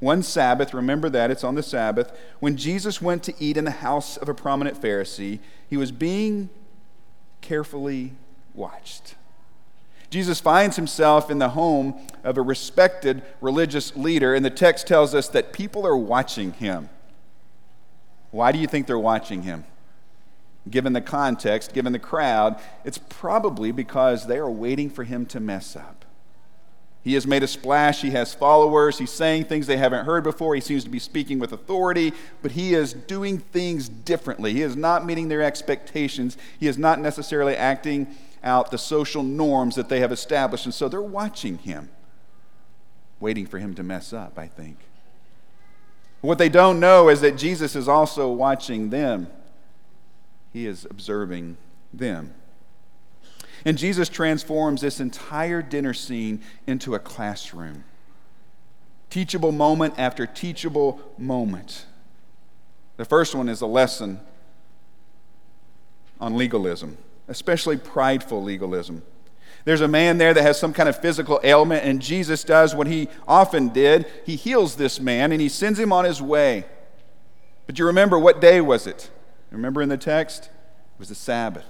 One 0.02 0.24
Sabbath, 0.24 0.74
remember 0.74 1.08
that, 1.10 1.30
it's 1.30 1.44
on 1.44 1.54
the 1.54 1.62
Sabbath, 1.62 2.10
when 2.40 2.56
Jesus 2.56 3.00
went 3.00 3.22
to 3.22 3.34
eat 3.38 3.56
in 3.56 3.64
the 3.64 3.70
house 3.70 4.16
of 4.16 4.28
a 4.28 4.34
prominent 4.34 4.82
Pharisee, 4.82 5.38
he 5.70 5.76
was 5.76 5.92
being 5.92 6.50
carefully 7.40 8.14
watched. 8.52 9.14
Jesus 10.10 10.40
finds 10.40 10.74
himself 10.74 11.30
in 11.30 11.38
the 11.38 11.50
home 11.50 12.04
of 12.24 12.36
a 12.36 12.42
respected 12.42 13.22
religious 13.40 13.94
leader, 13.96 14.34
and 14.34 14.44
the 14.44 14.50
text 14.50 14.88
tells 14.88 15.14
us 15.14 15.28
that 15.28 15.52
people 15.52 15.86
are 15.86 15.96
watching 15.96 16.52
him. 16.54 16.88
Why 18.32 18.50
do 18.50 18.58
you 18.58 18.66
think 18.66 18.88
they're 18.88 18.98
watching 18.98 19.42
him? 19.42 19.64
Given 20.68 20.94
the 20.94 21.00
context, 21.00 21.74
given 21.74 21.92
the 21.92 22.00
crowd, 22.00 22.60
it's 22.84 22.98
probably 22.98 23.70
because 23.70 24.26
they 24.26 24.38
are 24.38 24.50
waiting 24.50 24.90
for 24.90 25.04
him 25.04 25.26
to 25.26 25.38
mess 25.38 25.76
up. 25.76 26.01
He 27.04 27.14
has 27.14 27.26
made 27.26 27.42
a 27.42 27.48
splash. 27.48 28.00
He 28.00 28.10
has 28.10 28.32
followers. 28.32 28.98
He's 28.98 29.10
saying 29.10 29.44
things 29.44 29.66
they 29.66 29.76
haven't 29.76 30.06
heard 30.06 30.22
before. 30.22 30.54
He 30.54 30.60
seems 30.60 30.84
to 30.84 30.90
be 30.90 31.00
speaking 31.00 31.38
with 31.38 31.52
authority, 31.52 32.12
but 32.42 32.52
he 32.52 32.74
is 32.74 32.92
doing 32.92 33.38
things 33.38 33.88
differently. 33.88 34.52
He 34.52 34.62
is 34.62 34.76
not 34.76 35.04
meeting 35.04 35.28
their 35.28 35.42
expectations. 35.42 36.36
He 36.60 36.68
is 36.68 36.78
not 36.78 37.00
necessarily 37.00 37.56
acting 37.56 38.06
out 38.44 38.70
the 38.70 38.78
social 38.78 39.22
norms 39.22 39.74
that 39.74 39.88
they 39.88 40.00
have 40.00 40.12
established. 40.12 40.64
And 40.64 40.74
so 40.74 40.88
they're 40.88 41.02
watching 41.02 41.58
him, 41.58 41.90
waiting 43.18 43.46
for 43.46 43.58
him 43.58 43.74
to 43.74 43.82
mess 43.82 44.12
up, 44.12 44.38
I 44.38 44.46
think. 44.46 44.78
What 46.20 46.38
they 46.38 46.48
don't 46.48 46.78
know 46.78 47.08
is 47.08 47.20
that 47.20 47.36
Jesus 47.36 47.74
is 47.74 47.88
also 47.88 48.30
watching 48.30 48.90
them 48.90 49.26
he 50.52 50.66
is 50.66 50.84
observing 50.84 51.56
them. 51.92 52.34
And 53.64 53.78
Jesus 53.78 54.08
transforms 54.08 54.80
this 54.80 55.00
entire 55.00 55.62
dinner 55.62 55.94
scene 55.94 56.40
into 56.66 56.94
a 56.94 56.98
classroom. 56.98 57.84
Teachable 59.10 59.52
moment 59.52 59.94
after 59.98 60.26
teachable 60.26 61.00
moment. 61.18 61.86
The 62.96 63.04
first 63.04 63.34
one 63.34 63.48
is 63.48 63.60
a 63.60 63.66
lesson 63.66 64.20
on 66.20 66.36
legalism, 66.36 66.96
especially 67.28 67.76
prideful 67.76 68.42
legalism. 68.42 69.02
There's 69.64 69.80
a 69.80 69.88
man 69.88 70.18
there 70.18 70.34
that 70.34 70.42
has 70.42 70.58
some 70.58 70.72
kind 70.72 70.88
of 70.88 70.96
physical 70.96 71.40
ailment, 71.44 71.84
and 71.84 72.02
Jesus 72.02 72.42
does 72.42 72.74
what 72.74 72.86
he 72.86 73.08
often 73.28 73.68
did. 73.68 74.06
He 74.26 74.34
heals 74.36 74.76
this 74.76 74.98
man 74.98 75.30
and 75.30 75.40
he 75.40 75.48
sends 75.48 75.78
him 75.78 75.92
on 75.92 76.04
his 76.04 76.20
way. 76.20 76.64
But 77.66 77.78
you 77.78 77.86
remember 77.86 78.18
what 78.18 78.40
day 78.40 78.60
was 78.60 78.86
it? 78.86 79.10
Remember 79.50 79.82
in 79.82 79.88
the 79.88 79.96
text? 79.96 80.44
It 80.44 80.98
was 80.98 81.08
the 81.10 81.14
Sabbath. 81.14 81.66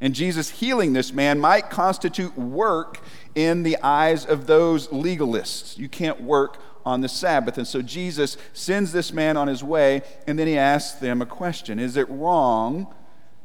And 0.00 0.14
Jesus 0.14 0.50
healing 0.50 0.92
this 0.92 1.12
man 1.12 1.40
might 1.40 1.70
constitute 1.70 2.36
work 2.38 3.00
in 3.34 3.64
the 3.64 3.76
eyes 3.82 4.24
of 4.24 4.46
those 4.46 4.88
legalists. 4.88 5.76
You 5.76 5.88
can't 5.88 6.20
work 6.20 6.58
on 6.86 7.00
the 7.00 7.08
Sabbath. 7.08 7.58
And 7.58 7.66
so 7.66 7.82
Jesus 7.82 8.36
sends 8.52 8.92
this 8.92 9.12
man 9.12 9.36
on 9.36 9.48
his 9.48 9.62
way, 9.62 10.02
and 10.26 10.38
then 10.38 10.46
he 10.46 10.56
asks 10.56 10.98
them 10.98 11.20
a 11.20 11.26
question 11.26 11.78
Is 11.78 11.96
it 11.96 12.08
wrong 12.08 12.92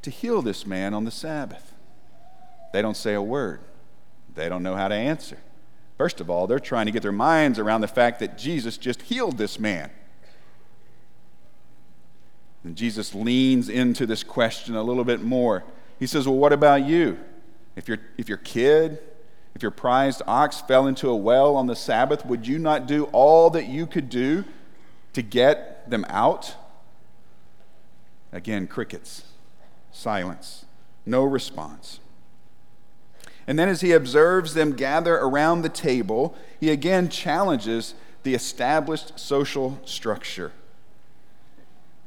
to 0.01 0.09
heal 0.09 0.41
this 0.41 0.65
man 0.65 0.93
on 0.93 1.05
the 1.05 1.11
Sabbath? 1.11 1.73
They 2.71 2.81
don't 2.81 2.97
say 2.97 3.13
a 3.13 3.21
word, 3.21 3.61
they 4.33 4.47
don't 4.47 4.63
know 4.63 4.75
how 4.75 4.87
to 4.87 4.95
answer. 4.95 5.37
First 5.97 6.21
of 6.21 6.29
all, 6.29 6.47
they're 6.47 6.59
trying 6.59 6.87
to 6.87 6.91
get 6.91 7.03
their 7.03 7.11
minds 7.11 7.59
around 7.59 7.81
the 7.81 7.87
fact 7.87 8.19
that 8.19 8.37
Jesus 8.37 8.77
just 8.77 9.03
healed 9.03 9.37
this 9.37 9.59
man. 9.59 9.91
And 12.63 12.75
Jesus 12.75 13.13
leans 13.13 13.69
into 13.69 14.05
this 14.05 14.23
question 14.23 14.75
a 14.75 14.83
little 14.83 15.03
bit 15.03 15.21
more. 15.21 15.63
He 15.99 16.07
says, 16.07 16.27
Well, 16.27 16.37
what 16.37 16.53
about 16.53 16.85
you? 16.85 17.19
If, 17.75 17.87
your 17.87 17.97
if 18.17 18.29
your 18.29 18.37
kid, 18.37 18.99
if 19.55 19.61
your 19.61 19.71
prized 19.71 20.21
ox 20.27 20.61
fell 20.61 20.87
into 20.87 21.09
a 21.09 21.15
well 21.15 21.55
on 21.55 21.67
the 21.67 21.75
Sabbath, 21.75 22.25
would 22.25 22.47
you 22.47 22.59
not 22.59 22.87
do 22.87 23.05
all 23.05 23.49
that 23.51 23.67
you 23.67 23.85
could 23.85 24.09
do 24.09 24.43
to 25.13 25.21
get 25.21 25.89
them 25.89 26.05
out? 26.09 26.55
Again, 28.31 28.67
crickets, 28.67 29.23
silence, 29.91 30.65
no 31.05 31.23
response. 31.23 31.99
And 33.45 33.59
then, 33.59 33.69
as 33.69 33.81
he 33.81 33.91
observes 33.91 34.53
them 34.53 34.73
gather 34.73 35.15
around 35.15 35.61
the 35.61 35.69
table, 35.69 36.35
he 36.59 36.69
again 36.69 37.09
challenges 37.09 37.93
the 38.23 38.33
established 38.33 39.19
social 39.19 39.79
structure. 39.85 40.51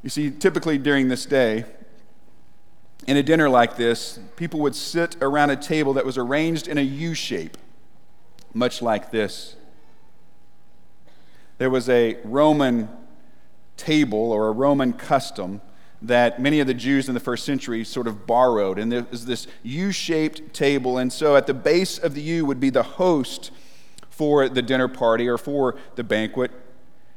You 0.02 0.10
see, 0.10 0.30
typically 0.30 0.78
during 0.78 1.08
this 1.08 1.26
day, 1.26 1.64
in 3.06 3.16
a 3.16 3.22
dinner 3.22 3.48
like 3.48 3.76
this, 3.76 4.18
people 4.36 4.60
would 4.60 4.74
sit 4.74 5.16
around 5.20 5.50
a 5.50 5.56
table 5.56 5.92
that 5.94 6.04
was 6.04 6.18
arranged 6.18 6.66
in 6.66 6.78
a 6.78 6.82
U 6.82 7.14
shape, 7.14 7.56
much 8.52 8.82
like 8.82 9.10
this. 9.10 9.56
There 11.58 11.70
was 11.70 11.88
a 11.88 12.18
Roman 12.24 12.88
table 13.76 14.32
or 14.32 14.48
a 14.48 14.52
Roman 14.52 14.92
custom 14.92 15.60
that 16.02 16.40
many 16.40 16.60
of 16.60 16.66
the 16.66 16.74
Jews 16.74 17.08
in 17.08 17.14
the 17.14 17.20
first 17.20 17.44
century 17.44 17.84
sort 17.84 18.06
of 18.06 18.26
borrowed. 18.26 18.78
And 18.78 18.92
there 18.92 19.06
was 19.10 19.24
this 19.24 19.46
U 19.62 19.92
shaped 19.92 20.52
table. 20.52 20.98
And 20.98 21.12
so 21.12 21.36
at 21.36 21.46
the 21.46 21.54
base 21.54 21.98
of 21.98 22.14
the 22.14 22.22
U 22.22 22.44
would 22.44 22.60
be 22.60 22.70
the 22.70 22.82
host 22.82 23.50
for 24.10 24.48
the 24.48 24.62
dinner 24.62 24.88
party 24.88 25.28
or 25.28 25.38
for 25.38 25.76
the 25.94 26.04
banquet. 26.04 26.50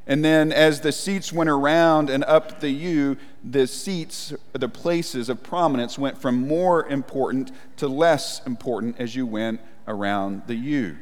And 0.10 0.26
then 0.26 0.52
as 0.52 0.82
the 0.82 0.92
seats 0.92 1.32
went 1.32 1.52
around 1.52 2.10
and 2.10 2.24
up 2.24 2.62
the 2.62 2.72
U, 2.72 3.16
the 3.44 3.68
seats, 3.68 4.34
the 4.54 4.68
places 4.68 5.30
of 5.30 5.44
prominence 5.44 6.00
went 6.00 6.18
from 6.18 6.48
more 6.48 6.88
important 6.88 7.52
to 7.78 7.88
less 7.88 8.42
important 8.48 9.00
as 9.00 9.16
you 9.16 9.28
went 9.28 9.62
around 9.88 10.48
the 10.48 10.56
U. 10.56 10.98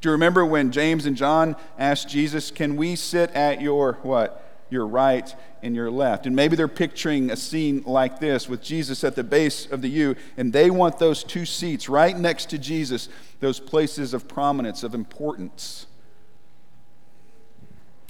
Do 0.00 0.08
you 0.08 0.12
remember 0.12 0.44
when 0.44 0.72
James 0.72 1.06
and 1.06 1.16
John 1.16 1.54
asked 1.78 2.08
Jesus, 2.08 2.50
Can 2.50 2.76
we 2.76 2.96
sit 2.96 3.30
at 3.30 3.60
your 3.60 4.00
what? 4.02 4.44
Your 4.68 4.86
right 4.86 5.32
and 5.62 5.76
your 5.76 5.90
left. 5.90 6.26
And 6.26 6.34
maybe 6.34 6.56
they're 6.56 6.66
picturing 6.66 7.30
a 7.30 7.36
scene 7.36 7.84
like 7.86 8.18
this 8.18 8.48
with 8.48 8.62
Jesus 8.62 9.04
at 9.04 9.14
the 9.14 9.24
base 9.24 9.66
of 9.70 9.80
the 9.80 9.88
U, 9.90 10.16
and 10.36 10.52
they 10.52 10.70
want 10.70 10.98
those 10.98 11.22
two 11.22 11.46
seats 11.46 11.88
right 11.88 12.18
next 12.18 12.50
to 12.50 12.58
Jesus, 12.58 13.08
those 13.38 13.60
places 13.60 14.12
of 14.12 14.26
prominence, 14.26 14.82
of 14.82 14.92
importance. 14.92 15.86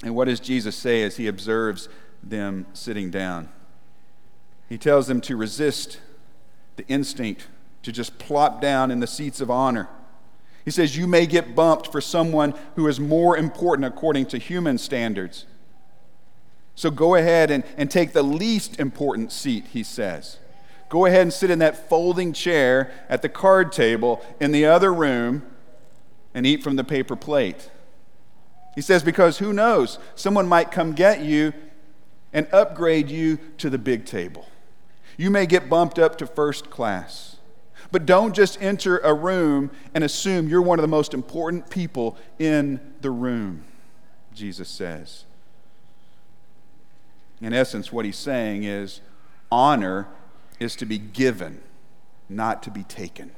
And 0.03 0.15
what 0.15 0.27
does 0.27 0.41
Jesus 0.41 0.77
say 0.77 1.03
as 1.03 1.17
he 1.17 1.27
observes 1.27 1.89
them 2.23 2.67
sitting 2.73 3.11
down? 3.11 3.49
He 4.69 4.79
tells 4.79 5.07
them 5.07 5.21
to 5.23 5.37
resist 5.37 6.01
the 6.77 6.87
instinct 6.87 7.47
to 7.83 7.91
just 7.91 8.19
plop 8.19 8.61
down 8.61 8.91
in 8.91 9.01
the 9.01 9.07
seats 9.07 9.41
of 9.41 9.51
honor. 9.51 9.89
He 10.65 10.71
says, 10.71 10.97
You 10.97 11.07
may 11.07 11.27
get 11.27 11.55
bumped 11.55 11.91
for 11.91 12.01
someone 12.01 12.55
who 12.77 12.87
is 12.87 13.01
more 13.01 13.37
important 13.37 13.87
according 13.87 14.27
to 14.27 14.39
human 14.39 14.79
standards. 14.79 15.47
So 16.75 16.91
go 16.91 17.17
ahead 17.17 17.51
and, 17.51 17.65
and 17.77 17.91
take 17.91 18.13
the 18.13 18.23
least 18.23 18.79
important 18.79 19.33
seat, 19.33 19.67
he 19.73 19.83
says. 19.83 20.39
Go 20.89 21.07
ahead 21.07 21.23
and 21.23 21.33
sit 21.33 21.51
in 21.51 21.59
that 21.59 21.89
folding 21.89 22.33
chair 22.33 22.93
at 23.09 23.23
the 23.23 23.29
card 23.29 23.73
table 23.73 24.25
in 24.41 24.53
the 24.53 24.67
other 24.67 24.93
room 24.93 25.45
and 26.35 26.47
eat 26.47 26.63
from 26.63 26.77
the 26.77 26.85
paper 26.85 27.17
plate. 27.17 27.71
He 28.75 28.81
says, 28.81 29.03
because 29.03 29.39
who 29.39 29.53
knows? 29.53 29.99
Someone 30.15 30.47
might 30.47 30.71
come 30.71 30.93
get 30.93 31.21
you 31.21 31.53
and 32.33 32.47
upgrade 32.53 33.11
you 33.11 33.39
to 33.59 33.71
the 33.71 33.79
big 33.79 34.05
table. 34.05 34.47
You 35.17 35.31
may 35.31 35.47
get 35.47 35.69
bumped 35.69 35.99
up 35.99 36.17
to 36.19 36.27
first 36.27 36.71
class. 36.71 37.37
But 37.91 38.07
don't 38.07 38.35
just 38.35 38.61
enter 38.63 38.99
a 38.99 39.15
room 39.15 39.71
and 39.95 40.05
assume 40.05 40.49
you're 40.49 40.63
one 40.63 40.79
of 40.79 40.83
the 40.83 40.89
most 40.89 41.15
important 41.15 41.71
people 41.71 42.17
in 42.39 42.81
the 43.01 43.11
room, 43.11 43.65
Jesus 44.35 44.69
says. 44.69 45.25
In 47.41 47.53
essence, 47.55 47.93
what 47.93 48.05
he's 48.05 48.17
saying 48.17 48.65
is 48.65 49.01
honor 49.51 50.09
is 50.61 50.77
to 50.77 50.87
be 50.87 50.99
given, 50.99 51.63
not 52.29 52.63
to 52.65 52.71
be 52.71 52.83
taken. 52.83 53.31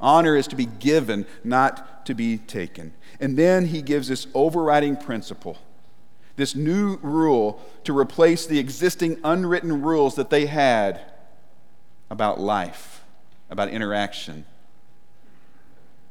Honor 0.00 0.36
is 0.36 0.46
to 0.48 0.56
be 0.56 0.66
given, 0.66 1.26
not 1.42 2.04
to 2.06 2.14
be 2.14 2.38
taken. 2.38 2.92
And 3.20 3.36
then 3.36 3.66
he 3.66 3.82
gives 3.82 4.08
this 4.08 4.26
overriding 4.34 4.96
principle, 4.96 5.58
this 6.36 6.54
new 6.54 6.98
rule 7.02 7.62
to 7.84 7.96
replace 7.96 8.46
the 8.46 8.58
existing 8.58 9.18
unwritten 9.24 9.82
rules 9.82 10.14
that 10.16 10.30
they 10.30 10.46
had 10.46 11.00
about 12.10 12.38
life, 12.38 13.04
about 13.50 13.68
interaction, 13.68 14.44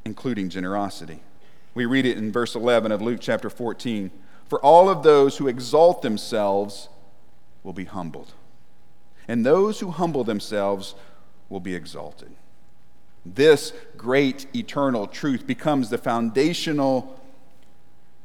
including 0.04 0.48
generosity. 0.48 1.20
We 1.74 1.86
read 1.86 2.06
it 2.06 2.16
in 2.16 2.32
verse 2.32 2.54
11 2.54 2.90
of 2.90 3.02
Luke 3.02 3.20
chapter 3.20 3.50
14. 3.50 4.10
For 4.48 4.60
all 4.60 4.88
of 4.88 5.02
those 5.02 5.36
who 5.36 5.48
exalt 5.48 6.02
themselves 6.02 6.88
will 7.62 7.72
be 7.72 7.84
humbled, 7.84 8.32
and 9.28 9.44
those 9.44 9.80
who 9.80 9.90
humble 9.90 10.24
themselves 10.24 10.94
will 11.48 11.60
be 11.60 11.74
exalted. 11.74 12.30
This 13.34 13.72
great 13.96 14.46
eternal 14.54 15.06
truth 15.06 15.46
becomes 15.46 15.90
the 15.90 15.98
foundational 15.98 17.20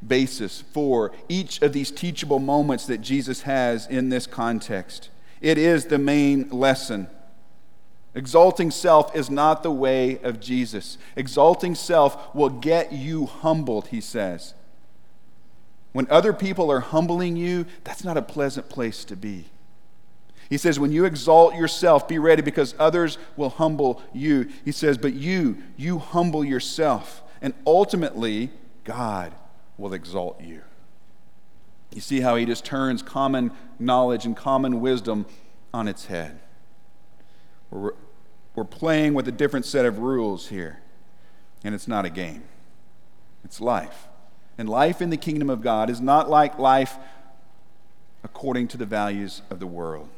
basis 0.05 0.62
for 0.62 1.12
each 1.27 1.62
of 1.62 1.74
these 1.74 1.91
teachable 1.91 2.39
moments 2.39 2.86
that 2.86 3.00
Jesus 3.00 3.41
has 3.43 3.88
in 3.88 4.10
this 4.10 4.27
context. 4.27 5.10
It 5.41 5.58
is 5.58 5.86
the 5.86 5.98
main 5.98 6.50
lesson. 6.50 7.08
Exalting 8.13 8.72
self 8.72 9.15
is 9.15 9.29
not 9.29 9.63
the 9.63 9.72
way 9.72 10.20
of 10.20 10.39
Jesus. 10.39 10.98
Exalting 11.15 11.75
self 11.75 12.34
will 12.36 12.50
get 12.50 12.91
you 12.91 13.25
humbled, 13.25 13.88
he 13.88 14.01
says. 14.01 14.53
When 15.93 16.08
other 16.10 16.34
people 16.34 16.72
are 16.72 16.79
humbling 16.79 17.36
you, 17.36 17.65
that's 17.84 18.03
not 18.03 18.17
a 18.17 18.22
pleasant 18.22 18.70
place 18.70 19.03
to 19.05 19.15
be. 19.15 19.46
He 20.51 20.58
says, 20.58 20.77
When 20.77 20.91
you 20.91 21.05
exalt 21.05 21.55
yourself, 21.55 22.10
be 22.10 22.20
ready 22.20 22.41
because 22.41 22.75
others 22.77 23.17
will 23.38 23.50
humble 23.50 24.01
you. 24.13 24.50
He 24.65 24.74
says, 24.74 24.98
But 24.98 25.13
you, 25.13 25.58
you 25.77 25.98
humble 25.98 26.43
yourself, 26.43 27.24
and 27.41 27.53
ultimately, 27.65 28.51
God 28.84 29.34
will 29.77 29.93
exalt 29.93 30.41
you. 30.41 30.62
You 31.96 32.01
see 32.01 32.20
how 32.20 32.36
he 32.36 32.46
just 32.46 32.65
turns 32.65 33.01
common 33.01 33.51
knowledge 33.79 34.25
and 34.25 34.36
common 34.36 34.81
wisdom 34.81 35.25
on 35.74 35.88
its 35.88 36.08
head. 36.08 36.38
We're, 37.70 37.93
we're 38.53 38.65
playing 38.65 39.13
with 39.13 39.29
a 39.29 39.31
different 39.31 39.65
set 39.65 39.86
of 39.86 40.00
rules 40.00 40.50
here, 40.50 40.81
and 41.63 41.74
it's 41.74 41.88
not 41.88 42.03
a 42.03 42.10
game, 42.10 42.43
it's 43.46 43.62
life. 43.62 44.10
And 44.58 44.67
life 44.67 45.01
in 45.01 45.12
the 45.12 45.17
kingdom 45.17 45.50
of 45.50 45.62
God 45.62 45.89
is 45.89 46.01
not 46.01 46.29
like 46.29 46.60
life 46.60 46.98
according 48.22 48.67
to 48.67 48.77
the 48.77 48.86
values 48.86 49.43
of 49.50 49.62
the 49.62 49.65
world. 49.65 50.10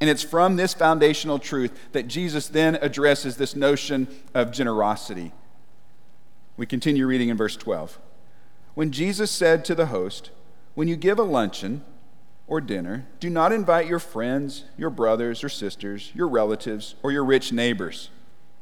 And 0.00 0.08
it's 0.08 0.22
from 0.22 0.56
this 0.56 0.72
foundational 0.72 1.38
truth 1.38 1.92
that 1.92 2.08
Jesus 2.08 2.48
then 2.48 2.76
addresses 2.76 3.36
this 3.36 3.54
notion 3.54 4.08
of 4.34 4.50
generosity. 4.50 5.32
We 6.56 6.66
continue 6.66 7.06
reading 7.06 7.28
in 7.28 7.36
verse 7.36 7.56
12. 7.56 7.98
When 8.74 8.92
Jesus 8.92 9.30
said 9.30 9.64
to 9.66 9.74
the 9.74 9.86
host, 9.86 10.30
When 10.74 10.88
you 10.88 10.96
give 10.96 11.18
a 11.18 11.22
luncheon 11.22 11.84
or 12.46 12.60
dinner, 12.60 13.06
do 13.18 13.28
not 13.28 13.52
invite 13.52 13.86
your 13.86 13.98
friends, 13.98 14.64
your 14.78 14.90
brothers 14.90 15.44
or 15.44 15.48
sisters, 15.48 16.12
your 16.14 16.28
relatives, 16.28 16.94
or 17.02 17.12
your 17.12 17.24
rich 17.24 17.52
neighbors. 17.52 18.10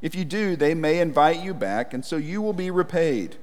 If 0.03 0.15
you 0.15 0.25
do, 0.25 0.57
they 0.57 0.75
may 0.75 1.01
invite 1.01 1.43
you 1.43 1.55
back, 1.55 1.95
and 1.95 2.05
so 2.05 2.17
you 2.17 2.43
will 2.43 2.53
be 2.53 2.71
repaid. 2.71 3.37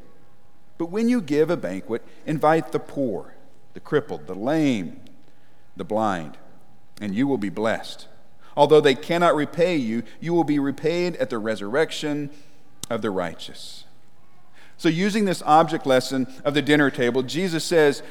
But 0.77 0.87
when 0.87 1.09
you 1.09 1.21
give 1.21 1.49
a 1.49 1.57
banquet, 1.57 2.03
invite 2.25 2.71
the 2.71 2.79
poor, 2.79 3.35
the 3.73 3.79
crippled, 3.79 4.27
the 4.27 4.35
lame, 4.35 5.01
the 5.75 5.85
blind, 5.85 6.37
and 6.99 7.15
you 7.15 7.27
will 7.27 7.37
be 7.37 7.49
blessed. 7.49 8.07
Although 8.57 8.81
they 8.81 8.95
cannot 8.95 9.35
repay 9.35 9.75
you, 9.75 10.03
you 10.19 10.33
will 10.33 10.43
be 10.43 10.59
repaid 10.59 11.15
at 11.17 11.29
the 11.29 11.37
resurrection 11.37 12.29
of 12.89 13.01
the 13.01 13.11
righteous. 13.11 13.83
So, 14.77 14.89
using 14.89 15.25
this 15.25 15.41
object 15.45 15.85
lesson 15.85 16.27
of 16.43 16.53
the 16.53 16.61
dinner 16.61 16.89
table, 16.89 17.23
Jesus 17.23 17.63
says, 17.63 18.03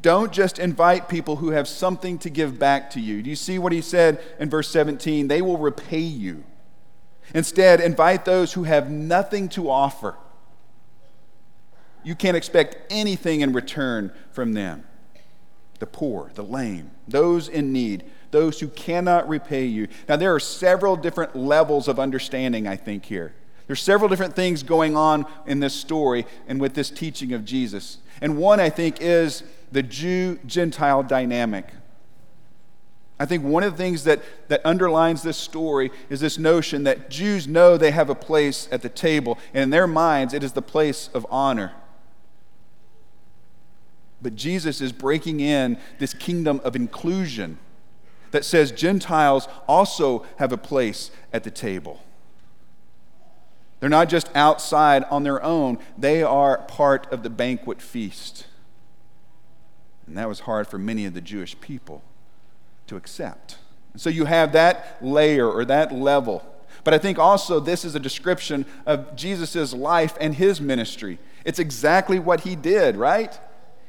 Don't 0.00 0.32
just 0.32 0.58
invite 0.58 1.08
people 1.08 1.36
who 1.36 1.50
have 1.50 1.68
something 1.68 2.18
to 2.20 2.30
give 2.30 2.58
back 2.58 2.90
to 2.90 3.00
you. 3.00 3.22
Do 3.22 3.30
you 3.30 3.36
see 3.36 3.58
what 3.58 3.72
he 3.72 3.82
said 3.82 4.20
in 4.38 4.48
verse 4.48 4.70
17? 4.70 5.28
They 5.28 5.42
will 5.42 5.58
repay 5.58 5.98
you. 5.98 6.44
Instead, 7.34 7.80
invite 7.80 8.24
those 8.24 8.54
who 8.54 8.64
have 8.64 8.90
nothing 8.90 9.50
to 9.50 9.70
offer 9.70 10.16
you 12.08 12.14
can't 12.14 12.36
expect 12.36 12.76
anything 12.90 13.40
in 13.40 13.52
return 13.52 14.12
from 14.30 14.54
them. 14.54 14.84
The 15.78 15.86
poor, 15.86 16.30
the 16.34 16.42
lame, 16.42 16.90
those 17.06 17.48
in 17.48 17.72
need, 17.72 18.04
those 18.30 18.60
who 18.60 18.68
cannot 18.68 19.28
repay 19.28 19.64
you. 19.64 19.88
Now, 20.08 20.16
there 20.16 20.34
are 20.34 20.40
several 20.40 20.96
different 20.96 21.34
levels 21.34 21.88
of 21.88 21.98
understanding, 21.98 22.66
I 22.66 22.76
think, 22.76 23.04
here. 23.04 23.34
There's 23.66 23.82
several 23.82 24.08
different 24.08 24.34
things 24.34 24.62
going 24.62 24.96
on 24.96 25.26
in 25.46 25.60
this 25.60 25.74
story 25.74 26.26
and 26.46 26.60
with 26.60 26.74
this 26.74 26.90
teaching 26.90 27.32
of 27.32 27.44
Jesus. 27.44 27.98
And 28.20 28.38
one, 28.38 28.60
I 28.60 28.70
think, 28.70 28.96
is 29.00 29.42
the 29.70 29.82
Jew 29.82 30.38
Gentile 30.46 31.02
dynamic. 31.02 31.66
I 33.20 33.26
think 33.26 33.44
one 33.44 33.62
of 33.64 33.72
the 33.72 33.76
things 33.76 34.04
that, 34.04 34.22
that 34.48 34.62
underlines 34.64 35.22
this 35.22 35.36
story 35.36 35.90
is 36.08 36.20
this 36.20 36.38
notion 36.38 36.84
that 36.84 37.10
Jews 37.10 37.48
know 37.48 37.76
they 37.76 37.90
have 37.90 38.08
a 38.08 38.14
place 38.14 38.68
at 38.70 38.82
the 38.82 38.88
table, 38.88 39.38
and 39.52 39.64
in 39.64 39.70
their 39.70 39.86
minds, 39.86 40.32
it 40.32 40.42
is 40.42 40.52
the 40.52 40.62
place 40.62 41.10
of 41.12 41.26
honor. 41.28 41.72
But 44.22 44.34
Jesus 44.34 44.80
is 44.80 44.92
breaking 44.92 45.40
in 45.40 45.78
this 45.98 46.14
kingdom 46.14 46.60
of 46.64 46.74
inclusion 46.74 47.58
that 48.30 48.44
says 48.44 48.70
Gentiles 48.70 49.48
also 49.66 50.26
have 50.38 50.52
a 50.52 50.56
place 50.56 51.10
at 51.32 51.44
the 51.44 51.50
table. 51.50 52.02
They're 53.80 53.88
not 53.88 54.08
just 54.08 54.28
outside 54.34 55.04
on 55.04 55.22
their 55.22 55.42
own, 55.42 55.78
they 55.96 56.22
are 56.22 56.58
part 56.62 57.10
of 57.12 57.22
the 57.22 57.30
banquet 57.30 57.80
feast. 57.80 58.46
And 60.06 60.16
that 60.16 60.28
was 60.28 60.40
hard 60.40 60.66
for 60.66 60.78
many 60.78 61.04
of 61.04 61.14
the 61.14 61.20
Jewish 61.20 61.58
people 61.60 62.02
to 62.86 62.96
accept. 62.96 63.58
so 63.96 64.08
you 64.08 64.24
have 64.24 64.52
that 64.52 64.96
layer 65.02 65.50
or 65.50 65.64
that 65.64 65.92
level. 65.92 66.44
But 66.84 66.94
I 66.94 66.98
think 66.98 67.18
also 67.18 67.60
this 67.60 67.84
is 67.84 67.94
a 67.94 68.00
description 68.00 68.64
of 68.86 69.14
Jesus' 69.16 69.72
life 69.74 70.16
and 70.20 70.34
his 70.34 70.60
ministry. 70.60 71.18
It's 71.44 71.58
exactly 71.58 72.18
what 72.18 72.40
he 72.40 72.56
did, 72.56 72.96
right? 72.96 73.38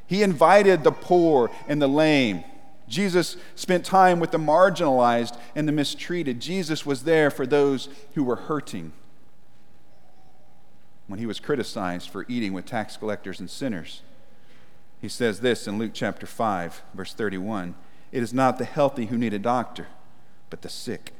He 0.07 0.23
invited 0.23 0.83
the 0.83 0.91
poor 0.91 1.51
and 1.67 1.81
the 1.81 1.87
lame. 1.87 2.43
Jesus 2.89 3.37
spent 3.55 3.85
time 3.85 4.19
with 4.19 4.31
the 4.31 4.37
marginalized 4.37 5.39
and 5.55 5.67
the 5.67 5.71
mistreated. 5.71 6.39
Jesus 6.39 6.85
was 6.85 7.03
there 7.03 7.29
for 7.29 7.45
those 7.45 7.87
who 8.15 8.23
were 8.23 8.35
hurting. 8.35 8.91
When 11.07 11.19
he 11.19 11.25
was 11.25 11.39
criticized 11.39 12.09
for 12.09 12.25
eating 12.27 12.53
with 12.53 12.65
tax 12.65 12.97
collectors 12.97 13.39
and 13.39 13.49
sinners, 13.49 14.01
he 14.99 15.07
says 15.07 15.39
this 15.39 15.67
in 15.67 15.77
Luke 15.77 15.91
chapter 15.93 16.25
5, 16.25 16.81
verse 16.93 17.13
31 17.13 17.75
It 18.11 18.21
is 18.21 18.33
not 18.33 18.57
the 18.57 18.65
healthy 18.65 19.05
who 19.05 19.17
need 19.17 19.33
a 19.33 19.39
doctor, 19.39 19.87
but 20.49 20.61
the 20.61 20.69
sick. 20.69 21.13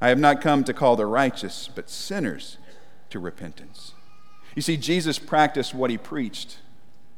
I 0.00 0.08
have 0.08 0.18
not 0.18 0.40
come 0.40 0.64
to 0.64 0.74
call 0.74 0.96
the 0.96 1.06
righteous, 1.06 1.68
but 1.72 1.90
sinners 1.90 2.58
to 3.10 3.18
repentance. 3.18 3.92
You 4.54 4.62
see, 4.62 4.76
Jesus 4.76 5.18
practiced 5.18 5.74
what 5.74 5.90
he 5.90 5.98
preached. 5.98 6.58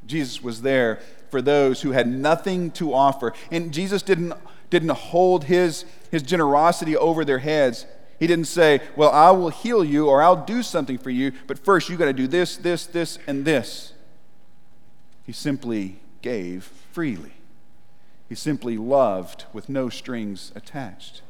Jesus 0.06 0.42
was 0.42 0.62
there 0.62 1.00
for 1.30 1.42
those 1.42 1.82
who 1.82 1.92
had 1.92 2.06
nothing 2.06 2.70
to 2.72 2.94
offer. 2.94 3.32
And 3.50 3.72
Jesus 3.72 4.02
didn't, 4.02 4.34
didn't 4.70 4.90
hold 4.90 5.44
his, 5.44 5.84
his 6.10 6.22
generosity 6.22 6.96
over 6.96 7.24
their 7.24 7.38
heads. 7.38 7.86
He 8.18 8.26
didn't 8.26 8.46
say, 8.46 8.80
Well, 8.96 9.10
I 9.10 9.30
will 9.30 9.48
heal 9.48 9.84
you 9.84 10.06
or 10.06 10.22
I'll 10.22 10.44
do 10.44 10.62
something 10.62 10.98
for 10.98 11.10
you, 11.10 11.32
but 11.46 11.58
first 11.58 11.88
you 11.88 11.96
got 11.96 12.06
to 12.06 12.12
do 12.12 12.26
this, 12.26 12.56
this, 12.56 12.86
this, 12.86 13.18
and 13.26 13.44
this. 13.44 13.92
He 15.26 15.32
simply 15.32 16.00
gave 16.22 16.64
freely. 16.92 17.32
He 18.28 18.34
simply 18.34 18.76
loved 18.76 19.44
with 19.52 19.68
no 19.68 19.88
strings 19.88 20.52
attached. 20.54 21.22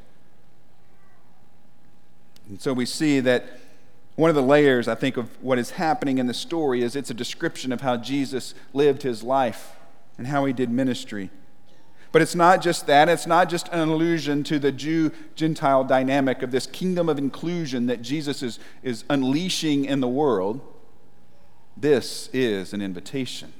And 2.47 2.61
so 2.61 2.73
we 2.73 2.85
see 2.85 3.19
that 3.21 3.59
one 4.15 4.29
of 4.29 4.35
the 4.35 4.41
layers, 4.41 4.87
I 4.87 4.95
think, 4.95 5.17
of 5.17 5.29
what 5.41 5.59
is 5.59 5.71
happening 5.71 6.19
in 6.19 6.27
the 6.27 6.33
story 6.33 6.81
is 6.81 6.95
it's 6.95 7.09
a 7.09 7.15
description 7.15 7.71
of 7.71 7.81
how 7.81 7.97
Jesus 7.97 8.53
lived 8.73 9.03
his 9.03 9.23
life 9.23 9.75
and 10.17 10.27
how 10.27 10.45
he 10.45 10.53
did 10.53 10.69
ministry. 10.69 11.29
But 12.13 12.21
it's 12.21 12.35
not 12.35 12.61
just 12.61 12.87
that, 12.87 13.09
it's 13.09 13.27
not 13.27 13.49
just 13.49 13.67
an 13.73 13.89
allusion 13.89 14.45
to 14.45 14.57
the 14.57 14.71
Jew 14.71 15.11
Gentile 15.35 15.83
dynamic 15.83 16.41
of 16.41 16.51
this 16.51 16.65
kingdom 16.65 17.09
of 17.09 17.17
inclusion 17.17 17.87
that 17.87 18.01
Jesus 18.01 18.41
is, 18.41 18.57
is 18.83 19.03
unleashing 19.09 19.83
in 19.83 19.99
the 19.99 20.07
world. 20.07 20.61
This 21.75 22.29
is 22.31 22.71
an 22.71 22.81
invitation, 22.81 23.51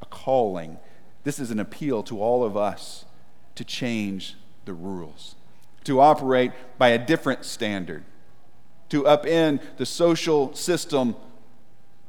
a 0.00 0.06
calling. 0.06 0.78
This 1.24 1.40
is 1.40 1.50
an 1.50 1.58
appeal 1.58 2.04
to 2.04 2.20
all 2.20 2.44
of 2.44 2.56
us 2.56 3.04
to 3.56 3.64
change 3.64 4.36
the 4.64 4.74
rules, 4.74 5.34
to 5.82 5.98
operate 5.98 6.52
by 6.78 6.90
a 6.90 7.04
different 7.04 7.44
standard 7.44 8.04
to 8.88 9.02
upend 9.04 9.60
the 9.76 9.86
social 9.86 10.54
system 10.54 11.14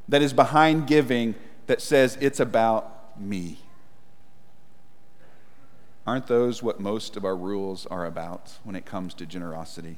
that 0.07 0.21
is 0.21 0.33
behind 0.33 0.87
giving 0.87 1.35
that 1.67 1.81
says 1.81 2.17
it's 2.19 2.39
about 2.39 3.19
me. 3.19 3.59
Aren't 6.07 6.27
those 6.27 6.63
what 6.63 6.79
most 6.79 7.15
of 7.15 7.23
our 7.23 7.35
rules 7.35 7.85
are 7.85 8.05
about 8.05 8.57
when 8.63 8.75
it 8.75 8.85
comes 8.85 9.13
to 9.15 9.25
generosity? 9.25 9.97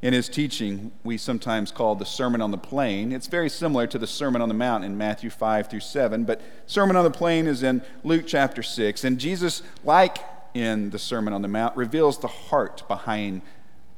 In 0.00 0.12
his 0.12 0.28
teaching, 0.28 0.92
we 1.02 1.18
sometimes 1.18 1.72
call 1.72 1.96
the 1.96 2.06
Sermon 2.06 2.40
on 2.40 2.52
the 2.52 2.58
Plain. 2.58 3.10
It's 3.10 3.26
very 3.26 3.50
similar 3.50 3.88
to 3.88 3.98
the 3.98 4.06
Sermon 4.06 4.40
on 4.40 4.48
the 4.48 4.54
Mount 4.54 4.84
in 4.84 4.96
Matthew 4.96 5.28
5 5.28 5.68
through 5.68 5.80
7, 5.80 6.22
but 6.22 6.40
Sermon 6.66 6.94
on 6.94 7.02
the 7.02 7.10
Plain 7.10 7.48
is 7.48 7.64
in 7.64 7.82
Luke 8.04 8.24
chapter 8.24 8.62
6. 8.62 9.02
And 9.02 9.18
Jesus, 9.18 9.62
like 9.82 10.18
in 10.54 10.90
the 10.90 11.00
Sermon 11.00 11.34
on 11.34 11.42
the 11.42 11.48
Mount, 11.48 11.76
reveals 11.76 12.20
the 12.20 12.28
heart 12.28 12.86
behind 12.86 13.42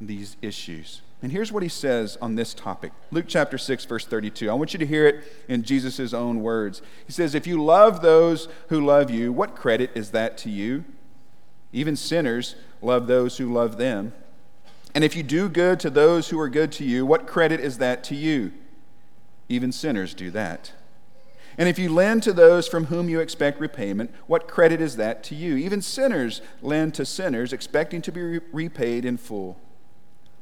these 0.00 0.36
issues. 0.42 1.02
And 1.22 1.30
here's 1.30 1.52
what 1.52 1.62
he 1.62 1.68
says 1.68 2.16
on 2.22 2.34
this 2.34 2.54
topic 2.54 2.92
Luke 3.10 3.26
chapter 3.28 3.58
6, 3.58 3.84
verse 3.84 4.06
32. 4.06 4.50
I 4.50 4.54
want 4.54 4.72
you 4.72 4.78
to 4.78 4.86
hear 4.86 5.06
it 5.06 5.24
in 5.48 5.62
Jesus' 5.62 6.14
own 6.14 6.40
words. 6.40 6.80
He 7.06 7.12
says, 7.12 7.34
If 7.34 7.46
you 7.46 7.62
love 7.62 8.00
those 8.00 8.48
who 8.68 8.84
love 8.84 9.10
you, 9.10 9.32
what 9.32 9.54
credit 9.54 9.90
is 9.94 10.10
that 10.12 10.38
to 10.38 10.50
you? 10.50 10.84
Even 11.72 11.94
sinners 11.94 12.56
love 12.80 13.06
those 13.06 13.36
who 13.36 13.52
love 13.52 13.76
them. 13.76 14.12
And 14.94 15.04
if 15.04 15.14
you 15.14 15.22
do 15.22 15.48
good 15.48 15.78
to 15.80 15.90
those 15.90 16.30
who 16.30 16.40
are 16.40 16.48
good 16.48 16.72
to 16.72 16.84
you, 16.84 17.06
what 17.06 17.26
credit 17.26 17.60
is 17.60 17.78
that 17.78 18.02
to 18.04 18.14
you? 18.14 18.52
Even 19.48 19.72
sinners 19.72 20.14
do 20.14 20.30
that. 20.32 20.72
And 21.58 21.68
if 21.68 21.78
you 21.78 21.92
lend 21.92 22.22
to 22.22 22.32
those 22.32 22.66
from 22.66 22.86
whom 22.86 23.08
you 23.08 23.20
expect 23.20 23.60
repayment, 23.60 24.12
what 24.26 24.48
credit 24.48 24.80
is 24.80 24.96
that 24.96 25.22
to 25.24 25.34
you? 25.34 25.56
Even 25.56 25.82
sinners 25.82 26.40
lend 26.62 26.94
to 26.94 27.04
sinners, 27.04 27.52
expecting 27.52 28.00
to 28.02 28.12
be 28.12 28.38
repaid 28.52 29.04
in 29.04 29.16
full. 29.16 29.58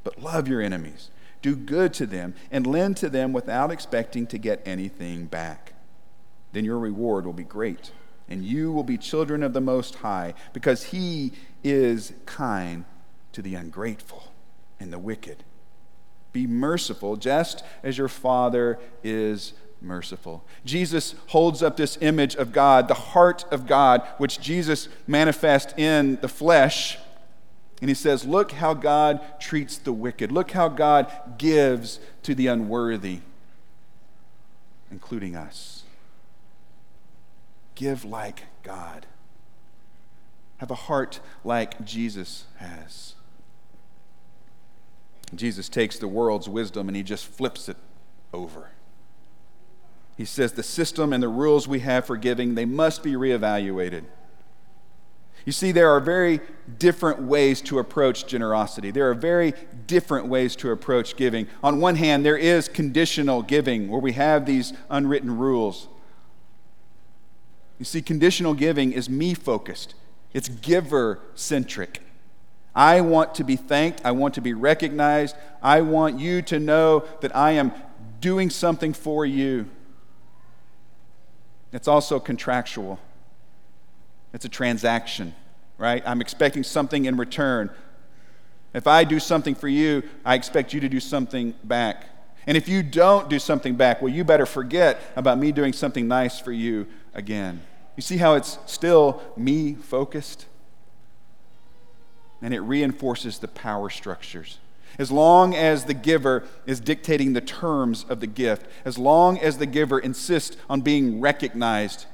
But 0.03 0.21
love 0.21 0.47
your 0.47 0.61
enemies, 0.61 1.11
do 1.41 1.55
good 1.55 1.93
to 1.95 2.05
them, 2.05 2.33
and 2.51 2.65
lend 2.65 2.97
to 2.97 3.09
them 3.09 3.33
without 3.33 3.71
expecting 3.71 4.27
to 4.27 4.37
get 4.37 4.61
anything 4.65 5.25
back. 5.25 5.73
Then 6.51 6.65
your 6.65 6.79
reward 6.79 7.25
will 7.25 7.33
be 7.33 7.43
great, 7.43 7.91
and 8.27 8.43
you 8.43 8.71
will 8.71 8.83
be 8.83 8.97
children 8.97 9.43
of 9.43 9.53
the 9.53 9.61
Most 9.61 9.95
High, 9.95 10.33
because 10.53 10.85
He 10.85 11.33
is 11.63 12.13
kind 12.25 12.85
to 13.33 13.41
the 13.41 13.55
ungrateful 13.55 14.31
and 14.79 14.91
the 14.91 14.99
wicked. 14.99 15.43
Be 16.31 16.47
merciful, 16.47 17.15
just 17.17 17.63
as 17.83 17.97
your 17.97 18.07
Father 18.07 18.79
is 19.03 19.53
merciful. 19.81 20.43
Jesus 20.65 21.15
holds 21.27 21.63
up 21.63 21.77
this 21.77 21.97
image 22.01 22.35
of 22.35 22.51
God, 22.51 22.87
the 22.87 22.93
heart 22.93 23.45
of 23.51 23.65
God, 23.65 24.07
which 24.17 24.39
Jesus 24.39 24.89
manifests 25.07 25.73
in 25.77 26.17
the 26.21 26.27
flesh. 26.27 26.97
And 27.81 27.89
he 27.89 27.93
says, 27.93 28.25
Look 28.25 28.51
how 28.51 28.73
God 28.73 29.21
treats 29.39 29.77
the 29.77 29.93
wicked. 29.93 30.31
Look 30.31 30.51
how 30.51 30.67
God 30.67 31.37
gives 31.37 31.99
to 32.23 32.35
the 32.35 32.47
unworthy, 32.47 33.19
including 34.91 35.35
us. 35.35 35.83
Give 37.75 38.03
like 38.03 38.43
God. 38.63 39.05
Have 40.57 40.71
a 40.71 40.75
heart 40.75 41.21
like 41.45 41.85
Jesus 41.85 42.43
has. 42.57 43.15
Jesus 45.33 45.69
takes 45.69 45.97
the 45.97 46.07
world's 46.07 46.49
wisdom 46.49 46.89
and 46.89 46.97
he 46.97 47.03
just 47.03 47.25
flips 47.25 47.69
it 47.69 47.77
over. 48.33 48.71
He 50.17 50.25
says 50.25 50.53
the 50.53 50.63
system 50.63 51.13
and 51.13 51.23
the 51.23 51.29
rules 51.29 51.65
we 51.65 51.79
have 51.79 52.05
for 52.05 52.17
giving, 52.17 52.55
they 52.55 52.65
must 52.65 53.03
be 53.03 53.13
reevaluated. 53.13 54.03
You 55.49 55.53
see, 55.53 55.71
there 55.71 55.89
are 55.89 55.99
very 55.99 56.41
different 56.77 57.23
ways 57.23 57.59
to 57.61 57.79
approach 57.79 58.27
generosity. 58.27 58.91
There 58.91 59.09
are 59.09 59.15
very 59.15 59.55
different 59.87 60.27
ways 60.27 60.55
to 60.57 60.69
approach 60.69 61.15
giving. 61.15 61.47
On 61.63 61.81
one 61.81 61.95
hand, 61.95 62.23
there 62.23 62.37
is 62.37 62.67
conditional 62.67 63.41
giving, 63.41 63.89
where 63.89 63.99
we 63.99 64.11
have 64.11 64.45
these 64.45 64.73
unwritten 64.91 65.35
rules. 65.35 65.87
You 67.79 67.85
see, 67.85 68.03
conditional 68.03 68.53
giving 68.53 68.91
is 68.91 69.09
me 69.09 69.33
focused, 69.33 69.95
it's 70.35 70.49
giver 70.49 71.19
centric. 71.33 72.03
I 72.75 73.01
want 73.01 73.33
to 73.33 73.43
be 73.43 73.55
thanked. 73.55 74.01
I 74.05 74.11
want 74.11 74.35
to 74.35 74.41
be 74.41 74.53
recognized. 74.53 75.35
I 75.63 75.81
want 75.81 76.19
you 76.19 76.43
to 76.43 76.59
know 76.59 77.05
that 77.21 77.35
I 77.35 77.53
am 77.53 77.73
doing 78.21 78.51
something 78.51 78.93
for 78.93 79.25
you. 79.25 79.67
It's 81.73 81.87
also 81.87 82.19
contractual, 82.19 82.99
it's 84.33 84.45
a 84.45 84.49
transaction, 84.49 85.33
right? 85.77 86.03
I'm 86.05 86.21
expecting 86.21 86.63
something 86.63 87.05
in 87.05 87.17
return. 87.17 87.69
If 88.73 88.87
I 88.87 89.03
do 89.03 89.19
something 89.19 89.55
for 89.55 89.67
you, 89.67 90.03
I 90.23 90.35
expect 90.35 90.73
you 90.73 90.79
to 90.81 90.89
do 90.89 90.99
something 90.99 91.55
back. 91.63 92.05
And 92.47 92.55
if 92.55 92.67
you 92.67 92.83
don't 92.83 93.29
do 93.29 93.39
something 93.39 93.75
back, 93.75 94.01
well, 94.01 94.11
you 94.11 94.23
better 94.23 94.45
forget 94.45 95.01
about 95.15 95.37
me 95.37 95.51
doing 95.51 95.73
something 95.73 96.07
nice 96.07 96.39
for 96.39 96.51
you 96.51 96.87
again. 97.13 97.61
You 97.95 98.01
see 98.01 98.17
how 98.17 98.35
it's 98.35 98.59
still 98.65 99.21
me 99.35 99.75
focused? 99.75 100.45
and 102.41 102.53
it 102.53 102.59
reinforces 102.61 103.39
the 103.39 103.47
power 103.47 103.89
structures. 103.89 104.59
As 104.97 105.11
long 105.11 105.55
as 105.55 105.85
the 105.85 105.93
giver 105.93 106.43
is 106.65 106.79
dictating 106.79 107.33
the 107.33 107.41
terms 107.41 108.05
of 108.09 108.19
the 108.19 108.27
gift, 108.27 108.65
as 108.85 108.97
long 108.97 109.37
as 109.37 109.57
the 109.57 109.65
giver 109.65 109.99
insists 109.99 110.57
on 110.69 110.81
being 110.81 111.21
recognized, 111.21 112.05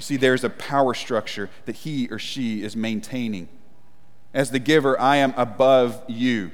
you 0.00 0.02
see, 0.02 0.16
there's 0.16 0.44
a 0.44 0.48
power 0.48 0.94
structure 0.94 1.50
that 1.66 1.76
he 1.76 2.08
or 2.08 2.18
she 2.18 2.62
is 2.62 2.74
maintaining. 2.74 3.50
As 4.32 4.50
the 4.50 4.58
giver, 4.58 4.98
I 4.98 5.16
am 5.16 5.34
above 5.36 6.02
you, 6.08 6.52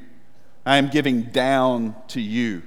I 0.65 0.79
am 0.79 0.89
giving 0.89 1.23
down 1.23 1.95
to 2.09 2.21
you. 2.21 2.65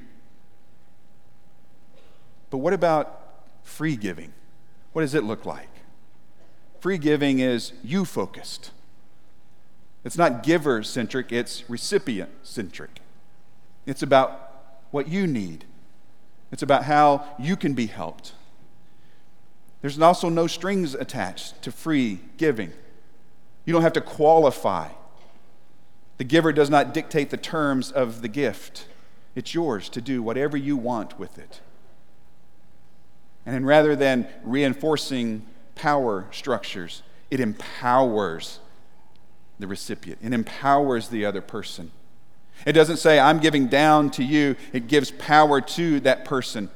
But 2.49 2.59
what 2.59 2.71
about 2.71 3.41
free 3.61 3.97
giving? 3.97 4.31
What 4.93 5.01
does 5.01 5.13
it 5.13 5.25
look 5.25 5.45
like? 5.45 5.67
Free 6.79 6.97
giving 6.97 7.39
is 7.39 7.73
you 7.83 8.05
focused. 8.05 8.71
It's 10.05 10.17
not 10.17 10.43
giver 10.43 10.81
centric, 10.81 11.33
it's 11.33 11.69
recipient 11.69 12.29
centric. 12.41 13.01
It's 13.85 14.01
about 14.01 14.77
what 14.91 15.09
you 15.09 15.27
need, 15.27 15.65
it's 16.53 16.63
about 16.63 16.85
how 16.85 17.25
you 17.37 17.57
can 17.57 17.73
be 17.73 17.87
helped. 17.87 18.31
There's 19.81 19.99
also 19.99 20.29
no 20.29 20.47
strings 20.47 20.93
attached 20.93 21.61
to 21.63 21.71
free 21.71 22.19
giving. 22.37 22.71
You 23.65 23.73
don't 23.73 23.81
have 23.81 23.93
to 23.93 24.01
qualify. 24.01 24.89
The 26.17 26.23
giver 26.25 26.51
does 26.51 26.69
not 26.69 26.93
dictate 26.93 27.29
the 27.29 27.37
terms 27.37 27.91
of 27.91 28.21
the 28.21 28.27
gift. 28.27 28.87
It's 29.35 29.53
yours 29.53 29.87
to 29.89 30.01
do 30.01 30.21
whatever 30.21 30.57
you 30.57 30.75
want 30.75 31.17
with 31.17 31.37
it. 31.37 31.61
And 33.45 33.65
rather 33.65 33.95
than 33.95 34.27
reinforcing 34.43 35.45
power 35.75 36.25
structures, 36.31 37.03
it 37.31 37.39
empowers 37.39 38.59
the 39.59 39.67
recipient. 39.67 40.19
It 40.21 40.33
empowers 40.33 41.07
the 41.09 41.25
other 41.25 41.41
person. 41.41 41.91
It 42.65 42.73
doesn't 42.73 42.97
say, 42.97 43.19
I'm 43.19 43.39
giving 43.39 43.67
down 43.67 44.11
to 44.11 44.23
you, 44.23 44.55
it 44.73 44.87
gives 44.87 45.11
power 45.11 45.61
to 45.61 45.99
that 46.01 46.25
person. 46.25 46.69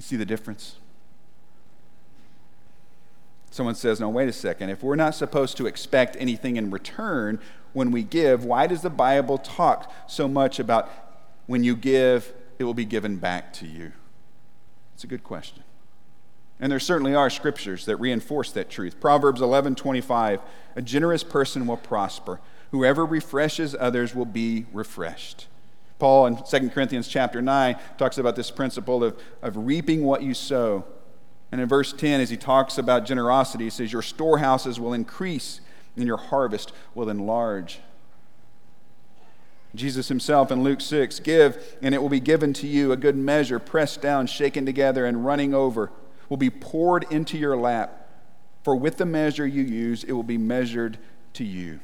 You 0.00 0.02
see 0.02 0.16
the 0.16 0.24
difference? 0.24 0.76
Someone 3.50 3.74
says, 3.74 4.00
No, 4.00 4.08
wait 4.08 4.30
a 4.30 4.32
second. 4.32 4.70
If 4.70 4.82
we're 4.82 4.96
not 4.96 5.14
supposed 5.14 5.58
to 5.58 5.66
expect 5.66 6.16
anything 6.18 6.56
in 6.56 6.70
return 6.70 7.38
when 7.74 7.90
we 7.90 8.02
give, 8.02 8.42
why 8.42 8.66
does 8.66 8.80
the 8.80 8.88
Bible 8.88 9.36
talk 9.36 9.92
so 10.06 10.26
much 10.26 10.58
about 10.58 10.90
when 11.48 11.64
you 11.64 11.76
give, 11.76 12.32
it 12.58 12.64
will 12.64 12.72
be 12.72 12.86
given 12.86 13.18
back 13.18 13.52
to 13.52 13.66
you? 13.66 13.92
It's 14.94 15.04
a 15.04 15.06
good 15.06 15.22
question. 15.22 15.64
And 16.58 16.72
there 16.72 16.80
certainly 16.80 17.14
are 17.14 17.28
scriptures 17.28 17.84
that 17.84 17.96
reinforce 17.96 18.52
that 18.52 18.70
truth. 18.70 19.00
Proverbs 19.00 19.42
11:25, 19.42 20.40
a 20.76 20.80
generous 20.80 21.22
person 21.22 21.66
will 21.66 21.76
prosper. 21.76 22.40
Whoever 22.70 23.04
refreshes 23.04 23.76
others 23.78 24.14
will 24.14 24.24
be 24.24 24.64
refreshed. 24.72 25.46
Paul 26.00 26.26
in 26.26 26.36
2 26.36 26.70
Corinthians 26.70 27.06
chapter 27.06 27.40
9 27.40 27.76
talks 27.98 28.18
about 28.18 28.34
this 28.34 28.50
principle 28.50 29.04
of, 29.04 29.20
of 29.42 29.56
reaping 29.56 30.02
what 30.02 30.22
you 30.22 30.34
sow. 30.34 30.84
And 31.52 31.60
in 31.60 31.68
verse 31.68 31.92
10, 31.92 32.20
as 32.20 32.30
he 32.30 32.36
talks 32.36 32.78
about 32.78 33.06
generosity, 33.06 33.64
he 33.64 33.70
says, 33.70 33.92
Your 33.92 34.02
storehouses 34.02 34.80
will 34.80 34.92
increase 34.92 35.60
and 35.96 36.06
your 36.06 36.16
harvest 36.16 36.72
will 36.94 37.10
enlarge. 37.10 37.80
Jesus 39.74 40.08
himself 40.08 40.50
in 40.50 40.62
Luke 40.62 40.80
6 40.80 41.20
Give, 41.20 41.76
and 41.80 41.94
it 41.94 42.02
will 42.02 42.08
be 42.08 42.20
given 42.20 42.52
to 42.54 42.66
you 42.66 42.90
a 42.90 42.96
good 42.96 43.16
measure, 43.16 43.58
pressed 43.58 44.00
down, 44.00 44.26
shaken 44.26 44.66
together, 44.66 45.06
and 45.06 45.24
running 45.24 45.54
over 45.54 45.92
will 46.28 46.36
be 46.36 46.50
poured 46.50 47.04
into 47.10 47.36
your 47.36 47.56
lap, 47.56 48.08
for 48.62 48.74
with 48.74 48.96
the 48.96 49.06
measure 49.06 49.46
you 49.46 49.62
use, 49.62 50.04
it 50.04 50.12
will 50.12 50.22
be 50.22 50.38
measured 50.38 50.98
to 51.34 51.44
you. 51.44 51.80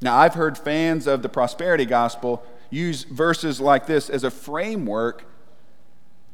Now, 0.00 0.16
I've 0.16 0.34
heard 0.34 0.56
fans 0.56 1.06
of 1.06 1.22
the 1.22 1.28
prosperity 1.28 1.84
gospel 1.84 2.44
use 2.70 3.04
verses 3.04 3.60
like 3.60 3.86
this 3.86 4.08
as 4.08 4.24
a 4.24 4.30
framework 4.30 5.24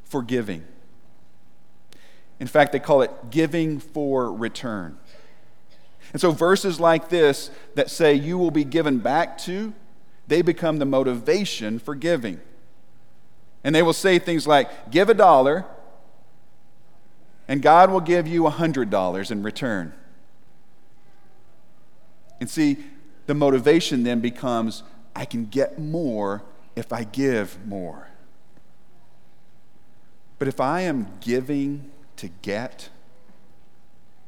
for 0.05 0.23
giving. 0.23 0.65
In 2.39 2.47
fact, 2.47 2.73
they 2.73 2.79
call 2.79 3.03
it 3.03 3.11
giving 3.31 3.79
for 3.79 4.33
return. 4.33 4.99
And 6.13 6.21
so, 6.21 6.31
verses 6.31 6.79
like 6.79 7.09
this 7.09 7.51
that 7.75 7.91
say 7.91 8.15
you 8.15 8.39
will 8.39 8.51
be 8.51 8.65
given 8.65 8.99
back 8.99 9.39
to, 9.39 9.75
they 10.29 10.43
become 10.43 10.79
the 10.79 10.85
motivation 10.85 11.79
for 11.79 11.95
giving. 11.95 12.41
And 13.65 13.75
they 13.75 13.83
will 13.83 13.93
say 13.93 14.19
things 14.19 14.47
like, 14.47 14.91
Give 14.91 15.09
a 15.09 15.15
dollar, 15.15 15.65
and 17.49 17.63
God 17.63 17.91
will 17.91 18.01
give 18.01 18.27
you 18.27 18.47
a 18.47 18.53
$100 18.53 19.31
in 19.31 19.43
return. 19.43 19.93
And 22.41 22.51
see, 22.51 22.77
the 23.27 23.35
motivation 23.35 24.03
then 24.03 24.21
becomes 24.21 24.83
I 25.17 25.25
can 25.25 25.47
get 25.47 25.79
more 25.79 26.43
if 26.77 26.93
I 26.93 27.05
give 27.05 27.67
more. 27.67 28.09
But 30.39 30.47
if 30.47 30.61
I 30.61 30.83
am 30.83 31.09
giving 31.21 31.91
to 32.17 32.29
get, 32.43 32.91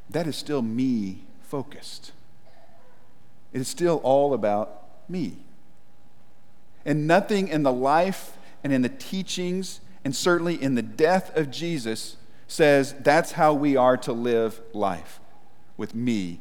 that 0.09 0.27
is 0.27 0.35
still 0.35 0.63
me 0.63 1.25
focused. 1.43 2.13
It 3.53 3.61
is 3.61 3.69
still 3.69 4.01
all 4.03 4.33
about 4.33 4.87
me. 5.11 5.37
And 6.87 7.07
nothing 7.07 7.49
in 7.49 7.65
the 7.65 7.73
life 7.73 8.39
and 8.65 8.73
in 8.73 8.81
the 8.81 8.89
teachings, 8.89 9.81
and 10.05 10.17
certainly 10.17 10.61
in 10.61 10.75
the 10.75 10.83
death 10.83 11.37
of 11.37 11.51
Jesus, 11.51 12.17
says 12.47 12.95
that's 13.01 13.33
how 13.33 13.53
we 13.53 13.77
are 13.77 13.99
to 13.99 14.13
live 14.15 14.63
life, 14.73 15.21
with 15.77 15.95
me 15.95 16.41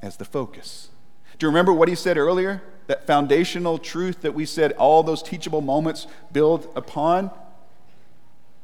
as 0.00 0.18
the 0.18 0.24
focus. 0.24 0.90
Do 1.36 1.46
you 1.46 1.50
remember 1.50 1.72
what 1.72 1.88
he 1.88 1.96
said 1.96 2.16
earlier? 2.16 2.62
That 2.86 3.06
foundational 3.06 3.78
truth 3.78 4.22
that 4.22 4.34
we 4.34 4.46
said 4.46 4.72
all 4.72 5.02
those 5.02 5.22
teachable 5.22 5.60
moments 5.60 6.06
build 6.32 6.70
upon? 6.76 7.30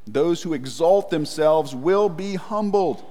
Those 0.07 0.43
who 0.43 0.53
exalt 0.55 1.11
themselves 1.11 1.75
will 1.75 2.09
be 2.09 2.35
humbled. 2.35 3.05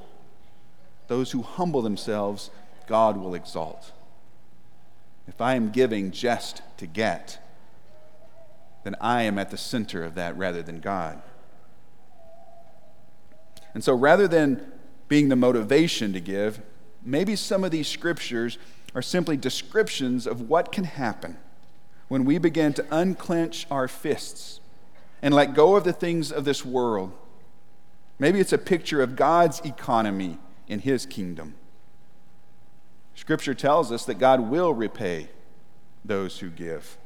Those 1.08 1.32
who 1.32 1.42
humble 1.42 1.82
themselves, 1.82 2.50
God 2.88 3.18
will 3.18 3.36
exalt. 3.36 3.92
If 5.28 5.42
I 5.42 5.56
am 5.56 5.72
giving 5.72 6.12
just 6.12 6.62
to 6.78 6.88
get, 6.88 7.40
then 8.84 8.96
I 9.00 9.24
am 9.24 9.38
at 9.38 9.52
the 9.52 9.58
center 9.58 10.04
of 10.04 10.16
that 10.16 10.38
rather 10.38 10.62
than 10.62 10.80
God. 10.80 11.22
And 13.74 13.84
so 13.84 13.94
rather 13.94 14.28
than 14.28 14.72
being 15.08 15.30
the 15.30 15.36
motivation 15.36 16.14
to 16.14 16.20
give, 16.20 16.62
maybe 17.04 17.36
some 17.36 17.64
of 17.64 17.72
these 17.72 17.88
scriptures 17.88 18.58
are 18.94 19.02
simply 19.02 19.38
descriptions 19.38 20.28
of 20.28 20.50
what 20.50 20.72
can 20.72 20.84
happen 20.84 21.38
when 22.08 22.26
we 22.26 22.38
begin 22.38 22.74
to 22.74 22.86
unclench 22.92 23.66
our 23.72 23.88
fists 23.88 24.60
and 25.22 25.34
let 25.34 25.54
go 25.54 25.76
of 25.76 25.84
the 25.84 25.94
things 25.94 26.32
of 26.32 26.46
this 26.46 26.66
world. 26.66 27.12
Maybe 28.20 28.40
it's 28.40 28.54
a 28.54 28.58
picture 28.58 29.02
of 29.02 29.16
God's 29.16 29.60
economy 29.62 30.38
in 30.68 30.80
His 30.80 31.06
kingdom. 31.06 31.56
Scripture 33.16 33.54
tells 33.54 33.92
us 33.92 34.06
that 34.06 34.16
God 34.16 34.42
will 34.42 34.74
repay 34.74 35.30
those 36.04 36.40
who 36.40 36.50
give, 36.50 36.98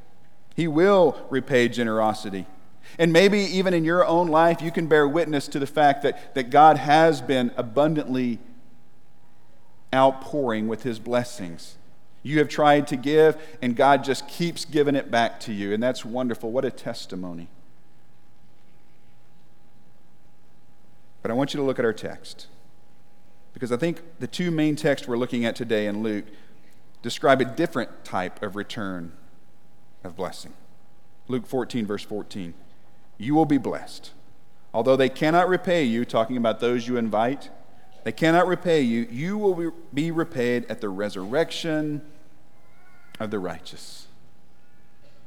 He 0.54 0.66
will 0.66 1.26
repay 1.30 1.68
generosity. 1.68 2.46
And 2.98 3.12
maybe 3.12 3.40
even 3.40 3.74
in 3.74 3.84
your 3.84 4.06
own 4.06 4.28
life, 4.28 4.62
you 4.62 4.70
can 4.70 4.86
bear 4.86 5.08
witness 5.08 5.48
to 5.48 5.58
the 5.58 5.66
fact 5.66 6.02
that, 6.02 6.34
that 6.36 6.50
God 6.50 6.76
has 6.78 7.20
been 7.20 7.50
abundantly 7.56 8.38
outpouring 9.96 10.68
with 10.68 10.82
His 10.82 10.98
blessings. 10.98 11.76
You 12.22 12.38
have 12.40 12.48
tried 12.48 12.86
to 12.88 12.96
give, 12.96 13.36
and 13.62 13.76
God 13.76 14.04
just 14.04 14.28
keeps 14.28 14.64
giving 14.64 14.96
it 14.96 15.10
back 15.10 15.40
to 15.40 15.52
you. 15.52 15.72
And 15.72 15.82
that's 15.82 16.04
wonderful. 16.04 16.50
What 16.50 16.64
a 16.64 16.70
testimony. 16.70 17.48
But 21.22 21.30
I 21.30 21.34
want 21.34 21.54
you 21.54 21.58
to 21.58 21.64
look 21.64 21.78
at 21.78 21.84
our 21.84 21.92
text. 21.92 22.48
Because 23.52 23.72
I 23.72 23.76
think 23.76 24.02
the 24.18 24.26
two 24.26 24.50
main 24.50 24.76
texts 24.76 25.08
we're 25.08 25.16
looking 25.16 25.44
at 25.44 25.56
today 25.56 25.86
in 25.86 26.02
Luke 26.02 26.26
describe 27.02 27.40
a 27.40 27.44
different 27.44 28.04
type 28.04 28.42
of 28.42 28.54
return 28.54 29.12
of 30.04 30.16
blessing. 30.16 30.52
Luke 31.28 31.46
14, 31.46 31.86
verse 31.86 32.04
14. 32.04 32.54
You 33.18 33.34
will 33.34 33.46
be 33.46 33.58
blessed. 33.58 34.12
Although 34.74 34.96
they 34.96 35.08
cannot 35.08 35.48
repay 35.48 35.84
you, 35.84 36.04
talking 36.04 36.36
about 36.36 36.60
those 36.60 36.86
you 36.86 36.96
invite, 36.96 37.50
they 38.06 38.12
cannot 38.12 38.46
repay 38.46 38.82
you, 38.82 39.08
you 39.10 39.36
will 39.36 39.72
be 39.92 40.12
repaid 40.12 40.66
at 40.66 40.80
the 40.80 40.88
resurrection 40.88 42.00
of 43.18 43.32
the 43.32 43.40
righteous. 43.40 44.06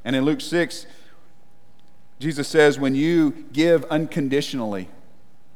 And 0.05 0.15
in 0.15 0.23
Luke 0.23 0.39
6, 0.39 0.85
Jesus 2.19 2.47
says, 2.47 2.79
when 2.79 2.95
you 2.95 3.31
give 3.51 3.83
unconditionally, 3.91 4.87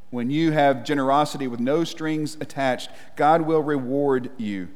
when 0.10 0.30
you 0.30 0.52
have 0.52 0.84
generosity 0.84 1.48
with 1.48 1.62
no 1.62 1.86
strings 1.86 2.36
attached, 2.42 2.90
God 3.16 3.44
will 3.44 3.64
reward 3.64 4.30
you. 4.36 4.68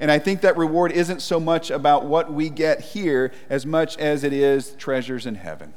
And 0.00 0.10
I 0.10 0.18
think 0.18 0.40
that 0.40 0.56
reward 0.56 0.90
isn't 0.90 1.22
so 1.22 1.38
much 1.38 1.70
about 1.70 2.06
what 2.06 2.32
we 2.32 2.50
get 2.50 2.80
here 2.80 3.30
as 3.48 3.64
much 3.64 3.96
as 3.98 4.24
it 4.24 4.32
is 4.32 4.72
treasures 4.72 5.26
in 5.26 5.36
heaven. 5.36 5.74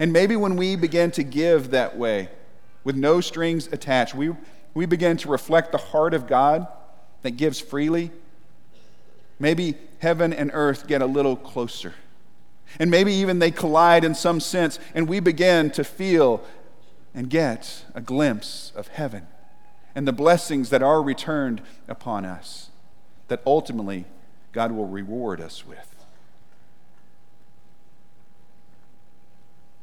And 0.00 0.12
maybe 0.12 0.34
when 0.34 0.56
we 0.56 0.74
begin 0.74 1.12
to 1.12 1.22
give 1.22 1.70
that 1.70 1.96
way, 1.96 2.30
with 2.88 2.96
no 2.96 3.20
strings 3.20 3.66
attached, 3.66 4.14
we, 4.14 4.34
we 4.72 4.86
begin 4.86 5.18
to 5.18 5.28
reflect 5.28 5.72
the 5.72 5.78
heart 5.78 6.14
of 6.14 6.26
God 6.26 6.66
that 7.20 7.32
gives 7.32 7.60
freely 7.60 8.10
maybe 9.38 9.74
heaven 9.98 10.32
and 10.32 10.50
earth 10.54 10.86
get 10.86 11.02
a 11.02 11.06
little 11.06 11.36
closer. 11.36 11.92
And 12.78 12.90
maybe 12.90 13.12
even 13.12 13.40
they 13.40 13.50
collide 13.50 14.04
in 14.04 14.14
some 14.14 14.40
sense, 14.40 14.78
and 14.94 15.06
we 15.06 15.20
begin 15.20 15.70
to 15.72 15.84
feel 15.84 16.42
and 17.12 17.28
get 17.28 17.84
a 17.94 18.00
glimpse 18.00 18.72
of 18.74 18.88
heaven 18.88 19.26
and 19.94 20.08
the 20.08 20.12
blessings 20.14 20.70
that 20.70 20.82
are 20.82 21.02
returned 21.02 21.60
upon 21.88 22.24
us, 22.24 22.70
that 23.26 23.42
ultimately 23.44 24.06
God 24.52 24.72
will 24.72 24.88
reward 24.88 25.42
us 25.42 25.66
with. 25.66 25.94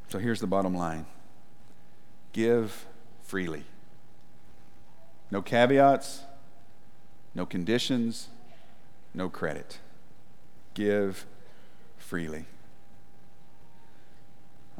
So 0.08 0.18
here's 0.18 0.40
the 0.40 0.48
bottom 0.48 0.74
line 0.74 1.06
give 2.32 2.84
freely. 3.26 3.64
No 5.30 5.42
caveats, 5.42 6.22
no 7.34 7.44
conditions, 7.44 8.28
no 9.12 9.28
credit. 9.28 9.78
Give 10.74 11.26
freely. 11.98 12.44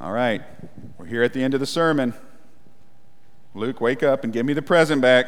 All 0.01 0.13
right, 0.13 0.43
we're 0.99 1.07
here 1.07 1.23
at 1.23 1.33
the 1.33 1.43
end 1.43 1.55
of 1.55 1.61
the 1.61 1.67
sermon. 1.67 2.15
Luke, 3.55 3.81
wake 3.81 4.03
up 4.03 4.25
and 4.25 4.33
give 4.33 4.45
me 4.45 4.53
the 4.53 4.63
present 4.63 5.01
back. 5.01 5.27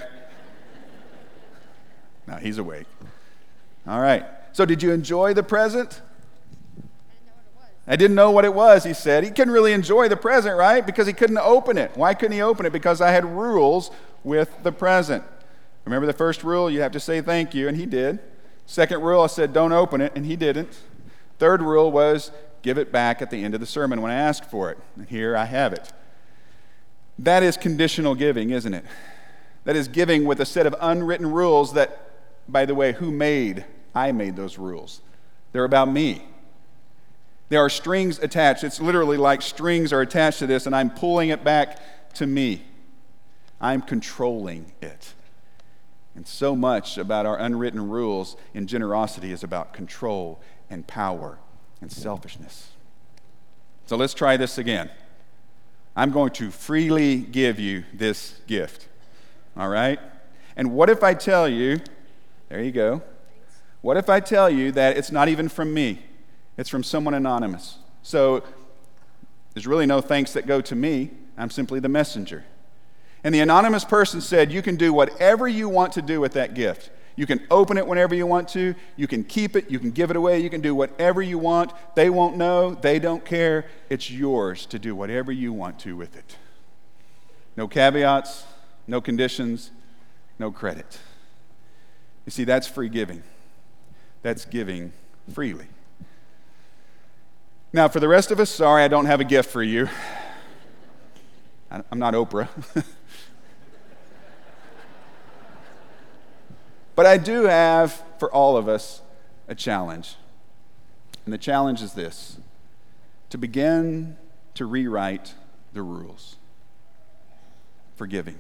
now 2.27 2.37
he's 2.37 2.59
awake. 2.59 2.87
All 3.87 4.01
right. 4.01 4.27
So, 4.53 4.67
did 4.67 4.83
you 4.83 4.93
enjoy 4.93 5.33
the 5.33 5.43
present? 5.43 6.03
I 7.91 7.97
didn't 7.97 8.17
know 8.17 8.31
what 8.31 8.45
it 8.45 8.53
was, 8.53 8.85
he 8.85 8.93
said. 8.93 9.25
He 9.25 9.31
couldn't 9.31 9.53
really 9.53 9.73
enjoy 9.73 10.09
the 10.09 10.17
present, 10.17 10.59
right? 10.59 10.85
Because 10.85 11.07
he 11.07 11.15
couldn't 11.15 11.39
open 11.39 11.79
it. 11.79 11.91
Why 11.95 12.13
couldn't 12.13 12.33
he 12.33 12.43
open 12.43 12.67
it? 12.67 12.73
Because 12.73 13.01
I 13.01 13.11
had 13.11 13.25
rules 13.25 13.91
with 14.23 14.63
the 14.63 14.73
present. 14.73 15.25
Remember 15.87 16.07
the 16.07 16.13
first 16.13 16.45
rule? 16.45 16.71
You 16.71 16.83
have 16.83 16.93
to 16.93 17.01
say 17.01 17.23
thank 17.23 17.55
you, 17.55 17.67
and 17.67 17.79
he 17.79 17.87
did. 17.87 18.19
Second 18.67 19.01
rule, 19.01 19.23
I 19.23 19.27
said, 19.29 19.55
don't 19.55 19.73
open 19.73 20.03
it, 20.03 20.13
and 20.15 20.27
he 20.27 20.37
didn't. 20.37 20.79
Third 21.39 21.63
rule 21.63 21.91
was, 21.91 22.31
give 22.61 22.77
it 22.77 22.93
back 22.93 23.23
at 23.23 23.31
the 23.31 23.43
end 23.43 23.55
of 23.55 23.61
the 23.61 23.67
sermon 23.67 24.03
when 24.03 24.13
I 24.13 24.17
ask 24.17 24.45
for 24.45 24.71
it. 24.71 24.77
And 24.95 25.09
here 25.09 25.35
I 25.35 25.47
have 25.47 25.73
it. 25.73 25.91
That 27.19 27.43
is 27.43 27.57
conditional 27.57 28.15
giving, 28.15 28.51
isn't 28.51 28.75
it? 28.75 28.85
That 29.65 29.77
is 29.77 29.89
giving 29.89 30.27
with 30.27 30.41
a 30.41 30.47
set 30.47 30.67
of 30.67 30.75
unwritten 30.79 31.31
rules 31.31 31.73
that, 31.73 32.11
by 32.47 32.67
the 32.67 32.75
way, 32.75 32.93
who 32.93 33.11
made? 33.11 33.65
I 33.95 34.13
made 34.13 34.37
those 34.37 34.59
rules. 34.59 35.01
They're 35.53 35.65
about 35.65 35.91
me. 35.91 36.27
There 37.49 37.61
are 37.61 37.71
strings 37.71 38.19
attached. 38.19 38.65
It's 38.65 38.81
literally 38.81 39.17
like 39.17 39.41
strings 39.43 39.93
are 39.93 40.01
attached 40.01 40.39
to 40.41 40.47
this, 40.47 40.67
and 40.67 40.77
I'm 40.77 40.91
pulling 40.91 41.31
it 41.31 41.43
back 41.45 42.15
to 42.15 42.27
me. 42.27 42.65
I'm 43.61 43.83
controlling 43.83 44.73
it. 44.83 45.15
And 46.15 46.27
so 46.27 46.55
much 46.55 46.99
about 46.99 47.27
our 47.27 47.39
unwritten 47.39 47.89
rules 47.89 48.37
in 48.53 48.67
generosity 48.67 49.33
is 49.33 49.43
about 49.43 49.73
control 49.73 50.41
and 50.69 50.87
power 50.87 51.39
and 51.81 51.91
selfishness. 51.91 52.71
So 53.87 53.97
let's 53.97 54.15
try 54.15 54.37
this 54.37 54.59
again. 54.59 54.91
I'm 55.97 56.11
going 56.11 56.33
to 56.33 56.51
freely 56.51 57.17
give 57.17 57.59
you 57.59 57.85
this 57.95 58.41
gift. 58.47 58.89
All 59.57 59.69
right? 59.69 59.99
And 60.57 60.73
what 60.73 60.91
if 60.91 61.03
I 61.03 61.15
tell 61.15 61.49
you, 61.49 61.81
there 62.49 62.63
you 62.63 62.73
go. 62.73 63.03
What 63.81 63.97
if 63.97 64.11
I 64.11 64.21
tell 64.21 64.51
you 64.51 64.73
that 64.73 64.97
it's 64.97 65.11
not 65.11 65.29
even 65.29 65.49
from 65.49 65.73
me? 65.73 66.05
It's 66.59 66.69
from 66.69 66.83
someone 66.83 67.15
anonymous. 67.15 67.79
So 68.03 68.43
there's 69.55 69.67
really 69.67 69.87
no 69.87 70.01
thanks 70.01 70.33
that 70.35 70.47
go 70.47 70.61
to 70.61 70.75
me. 70.75 71.11
I'm 71.39 71.51
simply 71.51 71.81
the 71.81 71.89
messenger. 71.89 72.45
And 73.25 73.35
the 73.35 73.41
anonymous 73.41 73.85
person 73.85 74.21
said, 74.21 74.53
You 74.53 74.61
can 74.61 74.77
do 74.77 74.93
whatever 74.93 75.49
you 75.49 75.69
want 75.69 75.93
to 75.95 76.03
do 76.03 76.21
with 76.21 76.33
that 76.33 76.55
gift. 76.55 76.91
You 77.17 77.27
can 77.27 77.45
open 77.51 77.79
it 77.79 77.87
whenever 77.87 78.15
you 78.15 78.27
want 78.27 78.49
to. 78.51 78.77
You 78.97 79.09
can 79.09 79.25
keep 79.25 79.57
it. 79.57 79.71
You 79.71 79.81
can 79.81 79.91
give 79.91 80.11
it 80.11 80.17
away. 80.17 80.39
You 80.39 80.51
can 80.51 80.61
do 80.61 80.75
whatever 80.75 81.21
you 81.21 81.37
want. 81.39 81.73
They 81.97 82.11
won't 82.11 82.37
know. 82.37 82.75
They 82.75 83.01
don't 83.01 83.25
care. 83.25 83.67
It's 83.91 84.11
yours 84.11 84.67
to 84.67 84.79
do 84.79 84.95
whatever 84.95 85.33
you 85.33 85.53
want 85.53 85.81
to 85.81 85.97
with 85.97 86.17
it. 86.17 86.37
No 87.57 87.67
caveats, 87.67 88.45
no 88.87 89.01
conditions, 89.01 89.73
no 90.39 90.53
credit. 90.53 91.01
You 92.25 92.31
see, 92.31 92.45
that's 92.45 92.69
free 92.69 92.89
giving. 92.89 93.25
That's 94.23 94.45
giving 94.45 94.93
freely. 95.33 95.67
Now, 97.71 97.87
for 97.87 98.01
the 98.01 98.09
rest 98.09 98.31
of 98.31 98.41
us, 98.41 98.49
sorry, 98.49 98.83
I 98.83 98.89
don't 98.89 99.05
have 99.05 99.21
a 99.21 99.25
gift 99.25 99.51
for 99.51 99.63
you. 99.63 99.91
I'm 101.71 101.99
not 101.99 102.15
Oprah. 102.15 102.49
but 106.95 107.05
I 107.05 107.19
do 107.19 107.43
have, 107.45 108.03
for 108.19 108.33
all 108.33 108.57
of 108.57 108.69
us, 108.69 109.03
a 109.49 109.55
challenge. 109.55 110.17
And 111.27 111.33
the 111.35 111.39
challenge 111.39 111.83
is 111.83 111.93
this 111.93 112.39
to 113.29 113.37
begin 113.37 114.17
to 114.55 114.65
rewrite 114.65 115.35
the 115.75 115.83
rules 115.83 116.37
for 117.97 118.07
giving, 118.07 118.39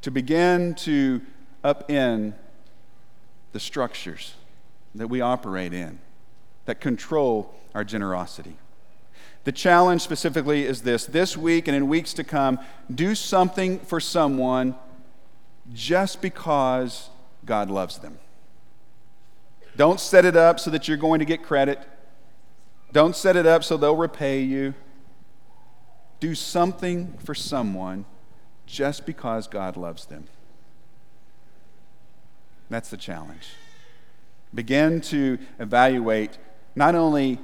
to 0.00 0.10
begin 0.10 0.74
to 0.76 1.20
upend 1.62 2.32
the 3.52 3.60
structures 3.60 4.32
that 4.94 5.08
we 5.08 5.20
operate 5.20 5.74
in 5.74 5.98
that 6.64 6.80
control 6.80 7.54
our 7.74 7.84
generosity. 7.84 8.56
The 9.44 9.52
challenge 9.52 10.02
specifically 10.02 10.64
is 10.64 10.82
this 10.82 11.04
this 11.04 11.36
week 11.36 11.66
and 11.66 11.76
in 11.76 11.88
weeks 11.88 12.12
to 12.14 12.24
come, 12.24 12.60
do 12.92 13.14
something 13.14 13.80
for 13.80 13.98
someone 13.98 14.76
just 15.72 16.22
because 16.22 17.10
God 17.44 17.70
loves 17.70 17.98
them. 17.98 18.18
Don't 19.76 19.98
set 19.98 20.24
it 20.24 20.36
up 20.36 20.60
so 20.60 20.70
that 20.70 20.86
you're 20.86 20.96
going 20.96 21.18
to 21.18 21.24
get 21.24 21.42
credit. 21.42 21.80
Don't 22.92 23.16
set 23.16 23.36
it 23.36 23.46
up 23.46 23.64
so 23.64 23.76
they'll 23.76 23.96
repay 23.96 24.42
you. 24.42 24.74
Do 26.20 26.34
something 26.34 27.16
for 27.24 27.34
someone 27.34 28.04
just 28.66 29.06
because 29.06 29.48
God 29.48 29.76
loves 29.76 30.04
them. 30.06 30.26
That's 32.70 32.90
the 32.90 32.96
challenge. 32.96 33.48
Begin 34.54 35.00
to 35.02 35.38
evaluate 35.58 36.38
not 36.74 36.94
only 36.94 37.38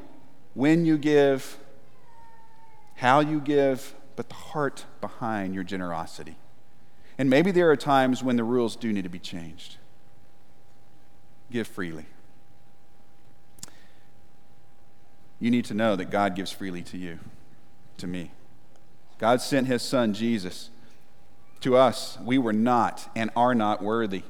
when 0.55 0.85
you 0.85 0.99
give, 0.99 1.59
how 2.97 3.21
you 3.21 3.41
give, 3.41 3.95
but 4.17 4.29
the 4.29 4.35
heart 4.35 4.85
behind 5.01 5.55
your 5.55 5.65
generosity. 5.65 6.37
And 7.19 7.29
maybe 7.31 7.51
there 7.51 7.71
are 7.71 7.77
times 7.77 8.23
when 8.23 8.37
the 8.37 8.45
rules 8.45 8.77
do 8.77 8.93
need 8.93 9.03
to 9.03 9.09
be 9.09 9.19
changed. 9.19 9.77
Give 11.51 11.67
freely. 11.67 12.07
You 15.41 15.51
need 15.51 15.65
to 15.67 15.75
know 15.75 15.95
that 15.97 16.11
God 16.11 16.35
gives 16.35 16.51
freely 16.51 16.83
to 16.83 16.99
you, 16.99 17.19
to 17.99 18.07
me. 18.07 18.33
God 19.19 19.41
sent 19.41 19.67
his 19.67 19.83
son, 19.83 20.15
Jesus, 20.15 20.71
to 21.61 21.77
us. 21.77 22.19
We 22.25 22.39
were 22.39 22.53
not 22.53 23.09
and 23.15 23.31
are 23.37 23.55
not 23.55 23.83
worthy. 23.83 24.23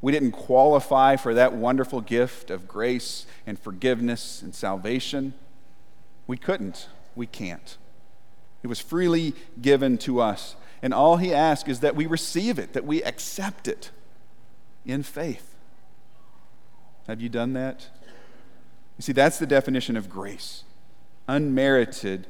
We 0.00 0.12
didn't 0.12 0.32
qualify 0.32 1.16
for 1.16 1.34
that 1.34 1.54
wonderful 1.54 2.00
gift 2.00 2.50
of 2.50 2.68
grace 2.68 3.26
and 3.46 3.58
forgiveness 3.58 4.42
and 4.42 4.54
salvation. 4.54 5.34
We 6.26 6.36
couldn't. 6.36 6.88
We 7.14 7.26
can't. 7.26 7.76
It 8.62 8.66
was 8.66 8.80
freely 8.80 9.34
given 9.60 9.98
to 9.98 10.20
us. 10.20 10.56
And 10.82 10.92
all 10.92 11.16
he 11.16 11.32
asks 11.32 11.68
is 11.68 11.80
that 11.80 11.96
we 11.96 12.06
receive 12.06 12.58
it, 12.58 12.72
that 12.74 12.84
we 12.84 13.02
accept 13.02 13.66
it 13.66 13.90
in 14.84 15.02
faith. 15.02 15.54
Have 17.06 17.20
you 17.20 17.28
done 17.28 17.54
that? 17.54 17.88
You 18.98 19.02
see, 19.02 19.12
that's 19.12 19.38
the 19.38 19.46
definition 19.46 19.96
of 19.96 20.08
grace 20.08 20.64
unmerited 21.28 22.26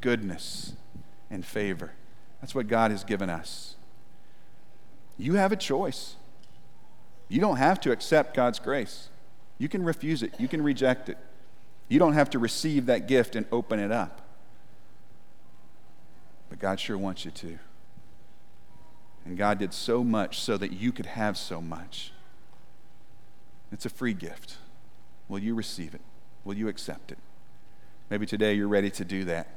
goodness 0.00 0.74
and 1.30 1.44
favor. 1.44 1.92
That's 2.40 2.54
what 2.54 2.68
God 2.68 2.90
has 2.90 3.04
given 3.04 3.30
us. 3.30 3.76
You 5.16 5.34
have 5.34 5.52
a 5.52 5.56
choice. 5.56 6.16
You 7.28 7.40
don't 7.40 7.56
have 7.56 7.80
to 7.80 7.92
accept 7.92 8.34
God's 8.34 8.58
grace. 8.58 9.08
You 9.58 9.68
can 9.68 9.84
refuse 9.84 10.22
it, 10.22 10.34
you 10.38 10.48
can 10.48 10.62
reject 10.62 11.08
it. 11.08 11.18
You 11.88 11.98
don't 11.98 12.14
have 12.14 12.30
to 12.30 12.38
receive 12.38 12.86
that 12.86 13.06
gift 13.06 13.36
and 13.36 13.46
open 13.52 13.78
it 13.78 13.92
up. 13.92 14.22
But 16.48 16.58
God 16.58 16.80
sure 16.80 16.96
wants 16.96 17.24
you 17.24 17.30
to. 17.32 17.58
And 19.24 19.38
God 19.38 19.58
did 19.58 19.72
so 19.72 20.04
much 20.04 20.40
so 20.40 20.56
that 20.56 20.72
you 20.72 20.92
could 20.92 21.06
have 21.06 21.36
so 21.36 21.60
much. 21.60 22.12
It's 23.72 23.86
a 23.86 23.90
free 23.90 24.14
gift. 24.14 24.56
Will 25.28 25.38
you 25.38 25.54
receive 25.54 25.94
it? 25.94 26.00
Will 26.44 26.54
you 26.54 26.68
accept 26.68 27.10
it? 27.10 27.18
Maybe 28.10 28.26
today 28.26 28.54
you're 28.54 28.68
ready 28.68 28.90
to 28.90 29.04
do 29.04 29.24
that. 29.24 29.48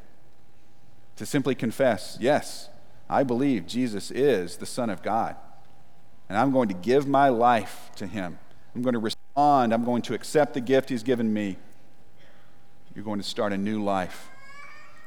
To 1.17 1.25
simply 1.25 1.55
confess, 1.55 2.17
yes, 2.19 2.69
I 3.09 3.23
believe 3.23 3.67
Jesus 3.67 4.11
is 4.11 4.57
the 4.57 4.65
Son 4.65 4.89
of 4.89 5.03
God. 5.03 5.35
And 6.29 6.37
I'm 6.37 6.51
going 6.51 6.67
to 6.69 6.73
give 6.73 7.07
my 7.07 7.29
life 7.29 7.91
to 7.95 8.07
him. 8.07 8.37
I'm 8.75 8.81
going 8.81 8.93
to 8.93 8.99
respond. 8.99 9.73
I'm 9.73 9.85
going 9.85 10.01
to 10.03 10.13
accept 10.13 10.53
the 10.53 10.61
gift 10.61 10.89
he's 10.89 11.03
given 11.03 11.33
me. 11.33 11.57
You're 12.95 13.05
going 13.05 13.19
to 13.19 13.27
start 13.27 13.53
a 13.53 13.57
new 13.57 13.83
life 13.83 14.29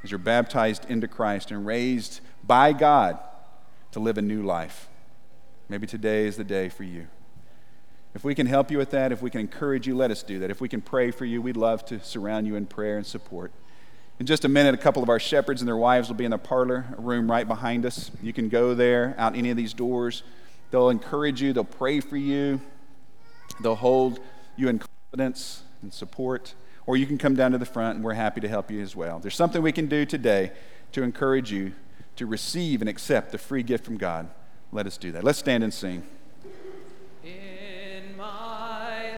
as 0.03 0.11
you're 0.11 0.19
baptized 0.19 0.89
into 0.89 1.09
Christ 1.09 1.51
and 1.51 1.67
raised 1.67 2.21
by 2.45 2.73
God 2.73 3.19
to 3.93 4.01
live 4.01 4.17
a 4.17 4.23
new 4.23 4.43
life. 4.43 4.89
Maybe 5.69 5.87
today 5.87 6.27
is 6.27 6.37
the 6.37 6.45
day 6.45 6.69
for 6.69 6.85
you. 6.85 7.09
If 8.15 8.25
we 8.25 8.35
can 8.35 8.47
help 8.47 8.71
you 8.71 8.79
with 8.79 8.91
that, 8.91 9.13
if 9.13 9.23
we 9.23 9.31
can 9.31 9.41
encourage 9.41 9.87
you, 9.87 9.97
let 9.97 10.11
us 10.11 10.23
do 10.23 10.41
that. 10.41 10.51
If 10.51 10.61
we 10.61 10.69
can 10.69 10.81
pray 10.81 11.11
for 11.11 11.25
you, 11.25 11.41
we'd 11.41 11.57
love 11.57 11.85
to 11.87 12.03
surround 12.03 12.47
you 12.47 12.57
in 12.57 12.67
prayer 12.67 12.97
and 12.97 13.07
support. 13.07 13.53
In 14.19 14.27
just 14.27 14.45
a 14.45 14.49
minute, 14.49 14.75
a 14.75 14.79
couple 14.79 15.03
of 15.03 15.09
our 15.09 15.21
shepherds 15.21 15.61
and 15.61 15.69
their 15.69 15.77
wives 15.77 16.09
will 16.09 16.17
be 16.17 16.25
in 16.25 16.33
the 16.33 16.39
parlor, 16.39 16.87
room 16.99 17.31
right 17.31 17.47
behind 17.47 17.87
us. 17.87 18.11
You 18.23 18.33
can 18.33 18.49
go 18.49 18.75
there, 18.75 19.15
out 19.17 19.37
any 19.37 19.51
of 19.51 19.57
these 19.57 19.73
doors. 19.73 20.23
They'll 20.71 20.91
encourage 20.91 21.43
you, 21.43 21.53
they'll 21.53 21.65
pray 21.65 22.01
for 22.01 22.17
you, 22.17 22.61
they'll 23.61 23.75
hold 23.75 24.21
you 24.57 24.69
in 24.69 24.79
confidence 24.79 25.63
and 25.83 25.93
support. 25.93 26.55
Or 26.87 26.97
you 26.97 27.07
can 27.07 27.19
come 27.19 27.35
down 27.35 27.53
to 27.53 27.59
the 27.59 27.67
front, 27.67 27.97
and 27.97 28.05
we're 28.05 28.15
happy 28.15 28.41
to 28.41 28.49
help 28.49 28.71
you 28.71 28.81
as 28.81 28.97
well. 28.97 29.19
There's 29.19 29.35
something 29.35 29.63
we 29.63 29.73
can 29.73 29.87
do 29.87 30.05
today 30.05 30.53
to 30.93 31.03
encourage 31.03 31.53
you 31.53 31.73
to 32.17 32.27
receive 32.27 32.81
and 32.81 32.89
accept 32.89 33.33
the 33.33 33.39
free 33.39 33.63
gift 33.63 33.85
from 33.85 33.97
God. 33.97 34.29
Let 34.73 34.87
us 34.87 34.97
do 34.97 35.13
that. 35.13 35.25
Let's 35.25 35.39
stand 35.39 35.65
and 35.65 35.73
sing. 35.73 36.03